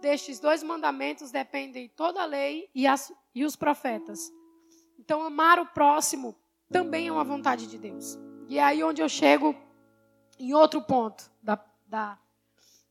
Destes 0.00 0.38
dois 0.38 0.62
mandamentos 0.62 1.30
dependem 1.30 1.88
toda 1.88 2.22
a 2.22 2.26
lei 2.26 2.68
e, 2.74 2.86
as, 2.86 3.12
e 3.34 3.44
os 3.44 3.56
profetas. 3.56 4.32
Então, 4.98 5.22
amar 5.22 5.58
o 5.58 5.66
próximo 5.66 6.36
também 6.70 7.08
é 7.08 7.12
uma 7.12 7.24
vontade 7.24 7.66
de 7.66 7.78
Deus. 7.78 8.18
E 8.48 8.58
é 8.58 8.62
aí 8.62 8.82
onde 8.82 9.00
eu 9.00 9.08
chego 9.08 9.54
em 10.38 10.52
outro 10.52 10.82
ponto 10.82 11.30
da, 11.42 11.58
da, 11.86 12.18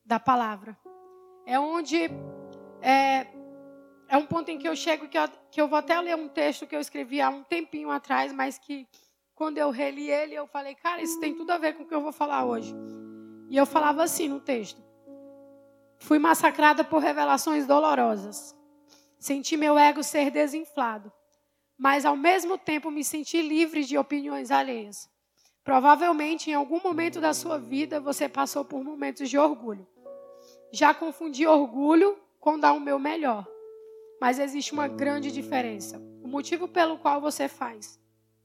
da 0.06 0.20
palavra. 0.20 0.78
É 1.46 1.60
onde 1.60 2.10
é, 2.82 3.28
é 4.08 4.18
um 4.18 4.26
ponto 4.26 4.50
em 4.50 4.58
que 4.58 4.68
eu 4.68 4.76
chego 4.76 5.08
que 5.08 5.18
eu, 5.18 5.28
que 5.52 5.62
eu 5.62 5.68
vou 5.68 5.78
até 5.78 6.00
ler 6.00 6.16
um 6.16 6.28
texto 6.28 6.66
que 6.66 6.76
eu 6.76 6.80
escrevi 6.80 7.22
há 7.22 7.30
um 7.30 7.44
tempinho 7.44 7.90
atrás, 7.90 8.32
mas 8.32 8.58
que 8.58 8.88
quando 9.36 9.58
eu 9.58 9.72
reli 9.72 10.10
ele, 10.10 10.36
eu 10.36 10.48
falei, 10.48 10.76
cara, 10.76 11.02
isso 11.02 11.20
tem 11.20 11.36
tudo 11.36 11.52
a 11.52 11.58
ver 11.58 11.74
com 11.74 11.84
o 11.84 11.86
que 11.86 11.94
eu 11.94 12.02
vou 12.02 12.12
falar 12.12 12.46
hoje. 12.46 12.74
E 13.50 13.58
eu 13.58 13.66
falava 13.66 14.04
assim 14.04 14.30
no 14.30 14.40
texto: 14.40 14.82
Fui 16.04 16.20
massacrada 16.20 16.84
por 16.84 17.02
revelações 17.02 17.66
dolorosas. 17.66 18.54
Senti 19.18 19.56
meu 19.56 19.80
ego 19.80 20.04
ser 20.04 20.30
desinflado, 20.30 21.10
mas 21.78 22.04
ao 22.04 22.18
mesmo 22.18 22.58
tempo 22.58 22.92
me 22.92 23.06
senti 23.06 23.42
livre 23.42 23.86
de 23.86 23.98
opiniões 23.98 24.52
alheias. 24.52 25.10
Provavelmente 25.64 26.52
em 26.52 26.56
algum 26.56 26.82
momento 26.84 27.22
da 27.22 27.34
sua 27.34 27.58
vida 27.58 28.02
você 28.02 28.28
passou 28.28 28.66
por 28.66 28.84
momentos 28.84 29.30
de 29.30 29.38
orgulho. 29.38 29.88
Já 30.74 30.94
confundi 30.94 31.48
orgulho 31.48 32.20
com 32.38 32.60
dar 32.60 32.74
o 32.74 32.82
meu 32.82 33.00
melhor. 33.00 33.48
Mas 34.20 34.40
existe 34.40 34.74
uma 34.74 34.90
grande 34.90 35.32
diferença. 35.32 36.00
O 36.22 36.28
motivo 36.28 36.68
pelo 36.68 36.98
qual 36.98 37.22
você 37.22 37.48
faz. 37.48 37.98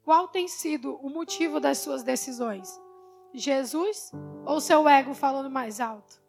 Qual 0.05 0.29
tem 0.29 0.47
sido 0.47 0.95
o 1.05 1.11
motivo 1.11 1.59
das 1.59 1.79
suas 1.79 2.05
decisões? 2.05 2.81
Jesus 3.35 4.13
ou 4.47 4.61
seu 4.61 4.89
ego 4.89 5.13
falando 5.13 5.51
mais 5.51 5.81
alto? 5.81 6.28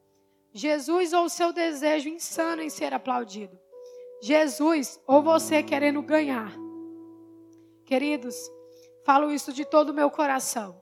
Jesus 0.53 1.13
ou 1.13 1.29
seu 1.29 1.53
desejo 1.53 2.09
insano 2.09 2.61
em 2.61 2.69
ser 2.69 2.93
aplaudido? 2.93 3.57
Jesus 4.21 4.99
ou 5.07 5.21
você 5.21 5.63
querendo 5.63 6.01
ganhar? 6.01 6.53
Queridos, 7.85 8.35
Falo 9.09 9.31
isso 9.31 9.51
de 9.51 9.65
todo 9.65 9.89
o 9.89 9.93
meu 9.93 10.11
coração. 10.11 10.79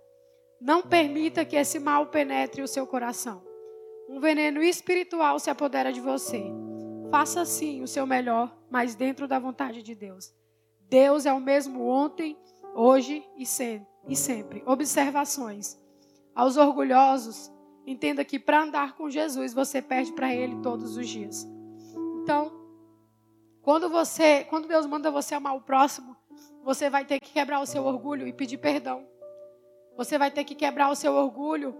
Não 0.60 0.82
permita 0.82 1.46
que 1.46 1.56
esse 1.56 1.80
mal 1.80 2.08
penetre 2.08 2.62
o 2.62 2.68
seu 2.68 2.86
coração. 2.86 3.42
Um 4.10 4.20
veneno 4.20 4.62
espiritual 4.62 5.40
se 5.40 5.50
apodera 5.50 5.94
de 5.94 6.02
você. 6.02 6.44
Faça 7.10 7.46
sim 7.46 7.82
o 7.82 7.88
seu 7.88 8.06
melhor, 8.06 8.54
mas 8.70 8.96
dentro 8.96 9.30
da 9.30 9.40
vontade 9.40 9.82
de 9.82 9.96
Deus. 9.96 10.34
Deus 10.90 11.26
é 11.26 11.32
o 11.32 11.40
mesmo 11.40 11.88
ontem, 11.88 12.38
hoje 12.76 13.24
e 13.38 13.46
sempre. 13.46 14.62
Observações. 14.66 15.80
Aos 16.36 16.58
orgulhosos, 16.58 17.50
entenda 17.88 18.26
que 18.26 18.38
para 18.38 18.64
andar 18.64 18.96
com 18.96 19.10
Jesus 19.10 19.54
você 19.54 19.82
perde 19.82 20.12
para 20.12 20.34
Ele 20.34 20.58
todos 20.62 20.98
os 20.98 21.08
dias. 21.08 21.48
Então, 22.22 22.52
quando 23.62 23.90
você, 23.90 24.44
quando 24.44 24.68
Deus 24.68 24.86
manda 24.86 25.10
você 25.10 25.34
amar 25.34 25.56
o 25.56 25.62
próximo, 25.62 26.16
você 26.64 26.90
vai 26.90 27.06
ter 27.06 27.20
que 27.22 27.32
quebrar 27.32 27.62
o 27.62 27.66
seu 27.66 27.86
orgulho 27.86 28.28
e 28.28 28.34
pedir 28.34 28.58
perdão. 28.58 29.08
Você 29.96 30.18
vai 30.18 30.30
ter 30.30 30.44
que 30.44 30.54
quebrar 30.54 30.90
o 30.90 30.96
seu 30.96 31.14
orgulho 31.14 31.74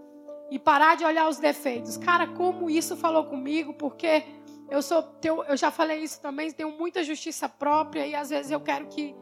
e 0.50 0.58
parar 0.58 0.96
de 0.96 1.04
olhar 1.04 1.28
os 1.28 1.36
defeitos. 1.36 1.98
Cara, 1.98 2.26
como 2.26 2.70
isso 2.70 2.96
falou 2.96 3.24
comigo? 3.24 3.74
Porque 3.74 4.24
eu 4.70 4.80
sou, 4.80 5.06
eu 5.46 5.56
já 5.56 5.70
falei 5.70 6.02
isso 6.02 6.20
também, 6.20 6.50
tenho 6.50 6.70
muita 6.70 7.04
justiça 7.04 7.48
própria 7.48 8.06
e 8.06 8.14
às 8.14 8.30
vezes 8.30 8.50
eu 8.50 8.60
quero 8.60 8.86
que, 8.86 9.14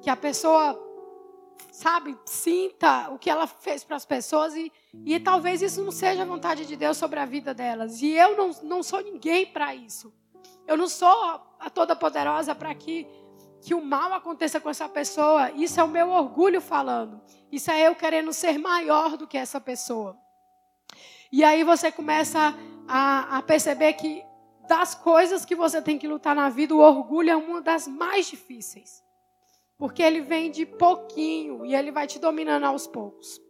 que 0.00 0.08
a 0.08 0.16
pessoa 0.16 0.74
sabe, 1.72 2.16
sinta 2.24 3.10
o 3.10 3.18
que 3.18 3.30
ela 3.30 3.46
fez 3.46 3.84
para 3.84 3.96
as 3.96 4.04
pessoas 4.04 4.54
e, 4.54 4.72
e 5.04 5.18
talvez 5.20 5.62
isso 5.62 5.82
não 5.82 5.90
seja 5.90 6.22
a 6.22 6.26
vontade 6.26 6.66
de 6.66 6.76
Deus 6.76 6.96
sobre 6.96 7.18
a 7.18 7.24
vida 7.24 7.54
delas. 7.54 8.02
E 8.02 8.12
eu 8.12 8.36
não, 8.36 8.50
não 8.62 8.82
sou 8.82 9.00
ninguém 9.02 9.46
para 9.46 9.74
isso. 9.74 10.12
Eu 10.66 10.76
não 10.76 10.88
sou 10.88 11.40
a 11.58 11.70
toda 11.70 11.96
poderosa 11.96 12.54
para 12.54 12.74
que 12.74 13.06
que 13.62 13.74
o 13.74 13.84
mal 13.84 14.12
aconteça 14.12 14.60
com 14.60 14.70
essa 14.70 14.88
pessoa. 14.88 15.50
Isso 15.52 15.78
é 15.78 15.84
o 15.84 15.88
meu 15.88 16.08
orgulho 16.10 16.60
falando. 16.60 17.20
Isso 17.52 17.70
é 17.70 17.86
eu 17.86 17.94
querendo 17.94 18.32
ser 18.32 18.58
maior 18.58 19.16
do 19.16 19.26
que 19.26 19.36
essa 19.36 19.60
pessoa. 19.60 20.16
E 21.30 21.44
aí 21.44 21.62
você 21.62 21.92
começa 21.92 22.54
a, 22.88 23.38
a 23.38 23.42
perceber 23.42 23.92
que 23.94 24.24
das 24.66 24.94
coisas 24.94 25.44
que 25.44 25.54
você 25.54 25.82
tem 25.82 25.98
que 25.98 26.08
lutar 26.08 26.34
na 26.34 26.48
vida, 26.48 26.74
o 26.74 26.78
orgulho 26.78 27.30
é 27.30 27.36
uma 27.36 27.60
das 27.60 27.86
mais 27.86 28.26
difíceis. 28.26 29.04
Porque 29.80 30.02
ele 30.02 30.20
vem 30.20 30.50
de 30.50 30.66
pouquinho 30.66 31.64
e 31.64 31.74
ele 31.74 31.90
vai 31.90 32.06
te 32.06 32.18
dominando 32.18 32.64
aos 32.64 32.86
poucos. 32.86 33.40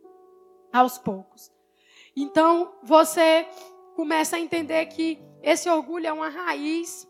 Aos 0.73 0.97
poucos. 0.97 1.51
Então, 2.17 2.73
você 2.85 3.49
começa 3.97 4.37
a 4.37 4.41
entender 4.41 4.87
que 4.87 5.19
esse 5.43 5.69
orgulho 5.69 6.07
é 6.07 6.13
uma 6.13 6.29
raiz, 6.29 7.09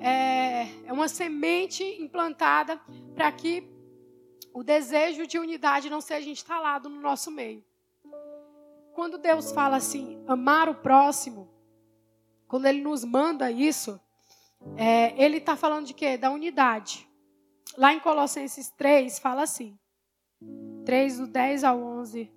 é, 0.00 0.66
é 0.84 0.92
uma 0.92 1.08
semente 1.08 1.82
implantada 1.82 2.78
para 3.14 3.32
que 3.32 3.66
o 4.52 4.62
desejo 4.62 5.26
de 5.26 5.38
unidade 5.38 5.88
não 5.88 6.02
seja 6.02 6.28
instalado 6.28 6.90
no 6.90 7.00
nosso 7.00 7.30
meio. 7.30 7.64
Quando 8.92 9.16
Deus 9.16 9.50
fala 9.50 9.76
assim, 9.76 10.22
amar 10.26 10.68
o 10.68 10.74
próximo, 10.74 11.48
quando 12.46 12.66
Ele 12.66 12.82
nos 12.82 13.02
manda 13.02 13.50
isso, 13.50 13.98
é, 14.76 15.14
Ele 15.16 15.38
está 15.38 15.56
falando 15.56 15.86
de 15.86 15.94
quê? 15.94 16.18
Da 16.18 16.30
unidade. 16.30 17.07
Lá 17.76 17.92
em 17.92 18.00
Colossenses 18.00 18.70
3, 18.70 19.18
fala 19.18 19.42
assim, 19.42 19.78
3, 20.84 21.18
do 21.18 21.26
10 21.26 21.64
ao 21.64 21.80
11, 21.80 22.32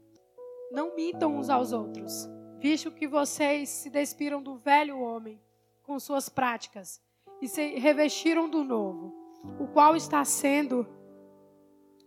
não 0.71 0.95
mintam 0.95 1.37
uns 1.37 1.49
aos 1.49 1.71
outros, 1.71 2.29
visto 2.59 2.91
que 2.91 3.07
vocês 3.07 3.69
se 3.69 3.89
despiram 3.89 4.41
do 4.41 4.57
velho 4.57 4.99
homem 4.99 5.41
com 5.83 5.99
suas 5.99 6.29
práticas 6.29 7.01
e 7.41 7.47
se 7.47 7.75
revestiram 7.79 8.49
do 8.49 8.63
novo, 8.63 9.13
o 9.59 9.67
qual 9.67 9.95
está 9.95 10.23
sendo 10.23 10.87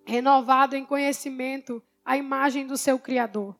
renovado 0.06 0.76
em 0.76 0.84
conhecimento 0.84 1.82
à 2.04 2.16
imagem 2.16 2.66
do 2.66 2.76
seu 2.76 2.98
Criador. 2.98 3.56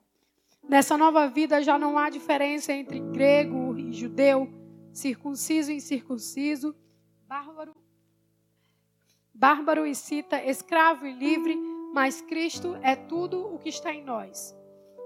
Nessa 0.67 0.97
nova 0.97 1.27
vida 1.27 1.61
já 1.61 1.77
não 1.77 1.97
há 1.97 2.09
diferença 2.09 2.73
entre 2.73 2.99
grego 2.99 3.77
e 3.77 3.91
judeu, 3.91 4.47
circunciso 4.93 5.71
e 5.71 5.75
incircunciso, 5.75 6.75
bárbaro, 7.27 7.75
bárbaro 9.35 9.85
e 9.85 9.93
cita, 9.93 10.41
escravo 10.43 11.05
e 11.05 11.11
livre, 11.11 11.55
mas 11.93 12.21
Cristo 12.21 12.77
é 12.81 12.95
tudo 12.95 13.53
o 13.53 13.59
que 13.59 13.69
está 13.69 13.93
em 13.93 14.03
nós. 14.03 14.55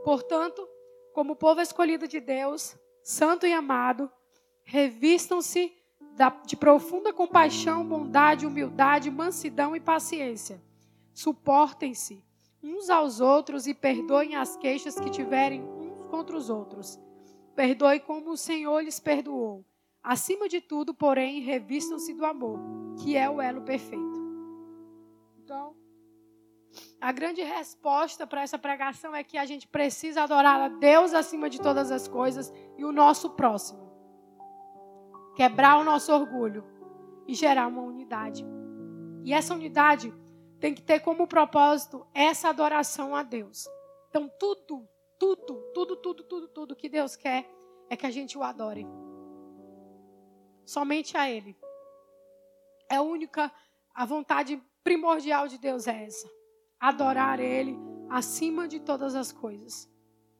Portanto, 0.03 0.65
como 1.13 1.35
povo 1.35 1.59
escolhido 1.59 2.07
de 2.07 2.19
Deus, 2.19 2.77
santo 3.03 3.47
e 3.47 3.53
amado, 3.53 4.09
revistam-se 4.63 5.73
de 6.45 6.55
profunda 6.55 7.11
compaixão, 7.11 7.83
bondade, 7.85 8.45
humildade, 8.45 9.09
mansidão 9.09 9.75
e 9.75 9.79
paciência. 9.79 10.61
Suportem-se 11.13 12.23
uns 12.61 12.89
aos 12.89 13.19
outros 13.19 13.67
e 13.67 13.73
perdoem 13.73 14.35
as 14.35 14.55
queixas 14.57 14.99
que 14.99 15.09
tiverem 15.09 15.63
uns 15.63 16.03
contra 16.03 16.37
os 16.37 16.49
outros. 16.49 16.99
Perdoe 17.55 17.99
como 17.99 18.31
o 18.31 18.37
Senhor 18.37 18.81
lhes 18.81 18.99
perdoou. 18.99 19.65
Acima 20.03 20.47
de 20.47 20.61
tudo, 20.61 20.93
porém, 20.93 21.41
revistam-se 21.41 22.13
do 22.13 22.25
amor, 22.25 22.59
que 23.01 23.17
é 23.17 23.29
o 23.29 23.41
elo 23.41 23.61
perfeito. 23.61 24.08
Então, 25.49 25.75
a 27.01 27.11
grande 27.11 27.41
resposta 27.41 28.27
para 28.27 28.43
essa 28.43 28.59
pregação 28.59 29.15
é 29.15 29.23
que 29.23 29.35
a 29.35 29.47
gente 29.47 29.67
precisa 29.67 30.21
adorar 30.21 30.61
a 30.61 30.67
Deus 30.67 31.11
acima 31.11 31.49
de 31.49 31.59
todas 31.59 31.89
as 31.89 32.07
coisas 32.07 32.53
e 32.77 32.85
o 32.85 32.91
nosso 32.91 33.31
próximo. 33.31 33.91
Quebrar 35.35 35.79
o 35.79 35.83
nosso 35.83 36.13
orgulho 36.13 36.63
e 37.27 37.33
gerar 37.33 37.65
uma 37.65 37.81
unidade. 37.81 38.45
E 39.23 39.33
essa 39.33 39.55
unidade 39.55 40.13
tem 40.59 40.75
que 40.75 40.83
ter 40.83 40.99
como 40.99 41.25
propósito 41.25 42.05
essa 42.13 42.49
adoração 42.49 43.15
a 43.15 43.23
Deus. 43.23 43.67
Então, 44.07 44.29
tudo, 44.39 44.87
tudo, 45.17 45.63
tudo, 45.73 45.95
tudo, 45.95 46.23
tudo, 46.25 46.47
tudo 46.47 46.75
que 46.75 46.87
Deus 46.87 47.15
quer 47.15 47.49
é 47.89 47.97
que 47.97 48.05
a 48.05 48.11
gente 48.11 48.37
o 48.37 48.43
adore. 48.43 48.85
Somente 50.63 51.17
a 51.17 51.27
Ele. 51.27 51.57
É 52.87 52.97
a 52.97 53.01
única, 53.01 53.51
a 53.95 54.05
vontade 54.05 54.61
primordial 54.89 55.47
de 55.47 55.59
Deus 55.59 55.85
é 55.85 56.05
essa. 56.05 56.27
Adorar 56.79 57.39
Ele 57.39 57.77
acima 58.09 58.67
de 58.67 58.79
todas 58.79 59.13
as 59.13 59.31
coisas. 59.31 59.87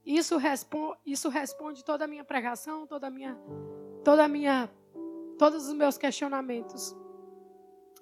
Isso 0.03 0.37
responde, 0.37 0.97
isso 1.05 1.29
responde 1.29 1.85
toda 1.85 2.05
a 2.05 2.07
minha 2.07 2.23
pregação, 2.23 2.87
toda 2.87 3.05
a 3.05 3.11
minha, 3.11 3.37
toda 4.03 4.23
a 4.23 4.27
minha, 4.27 4.67
todos 5.37 5.67
os 5.67 5.73
meus 5.75 5.99
questionamentos. 5.99 6.95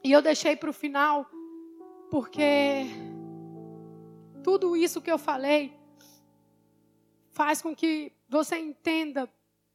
E 0.01 0.09
eu 0.09 0.21
deixei 0.21 0.55
para 0.55 0.69
o 0.69 0.73
final 0.73 1.29
porque 2.09 2.85
tudo 4.41 4.77
isso 4.77 5.01
que 5.01 5.11
eu 5.11 5.17
falei 5.17 5.77
faz 7.31 7.61
com 7.61 7.75
que 7.75 8.13
você 8.29 8.57
entenda 8.57 9.29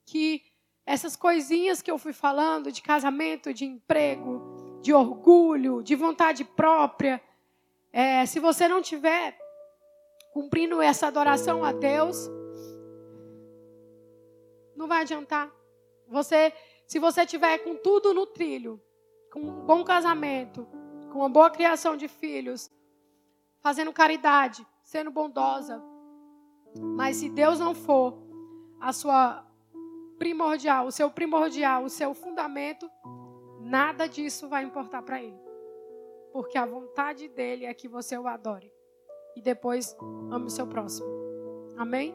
que 0.06 0.42
essas 0.86 1.16
coisinhas 1.16 1.82
que 1.82 1.90
eu 1.90 1.98
fui 1.98 2.14
falando 2.14 2.72
de 2.72 2.80
casamento, 2.80 3.52
de 3.52 3.66
emprego, 3.66 4.51
de 4.82 4.92
orgulho, 4.92 5.82
de 5.82 5.94
vontade 5.94 6.44
própria, 6.44 7.22
é, 7.92 8.26
se 8.26 8.40
você 8.40 8.66
não 8.66 8.82
tiver 8.82 9.38
cumprindo 10.32 10.82
essa 10.82 11.06
adoração 11.06 11.64
a 11.64 11.72
Deus, 11.72 12.28
não 14.74 14.88
vai 14.88 15.02
adiantar. 15.02 15.50
Você, 16.08 16.52
se 16.86 16.98
você 16.98 17.24
tiver 17.24 17.58
com 17.58 17.76
tudo 17.76 18.12
no 18.12 18.26
trilho, 18.26 18.82
com 19.32 19.40
um 19.40 19.64
bom 19.64 19.84
casamento, 19.84 20.66
com 21.10 21.20
uma 21.20 21.28
boa 21.28 21.50
criação 21.50 21.96
de 21.96 22.08
filhos, 22.08 22.70
fazendo 23.60 23.92
caridade, 23.92 24.66
sendo 24.82 25.10
bondosa. 25.10 25.80
Mas 26.96 27.18
se 27.18 27.28
Deus 27.28 27.60
não 27.60 27.74
for 27.74 28.18
a 28.80 28.92
sua 28.92 29.46
primordial, 30.18 30.86
o 30.86 30.92
seu 30.92 31.10
primordial, 31.10 31.84
o 31.84 31.90
seu 31.90 32.14
fundamento, 32.14 32.90
nada 33.64 34.06
disso 34.08 34.48
vai 34.48 34.64
importar 34.64 35.02
para 35.02 35.22
ele. 35.22 35.40
Porque 36.32 36.56
a 36.56 36.66
vontade 36.66 37.28
dele 37.28 37.66
é 37.66 37.74
que 37.74 37.88
você 37.88 38.16
o 38.16 38.26
adore. 38.26 38.72
E 39.36 39.42
depois 39.42 39.96
ame 40.30 40.46
o 40.46 40.50
seu 40.50 40.66
próximo. 40.66 41.06
Amém? 41.76 42.14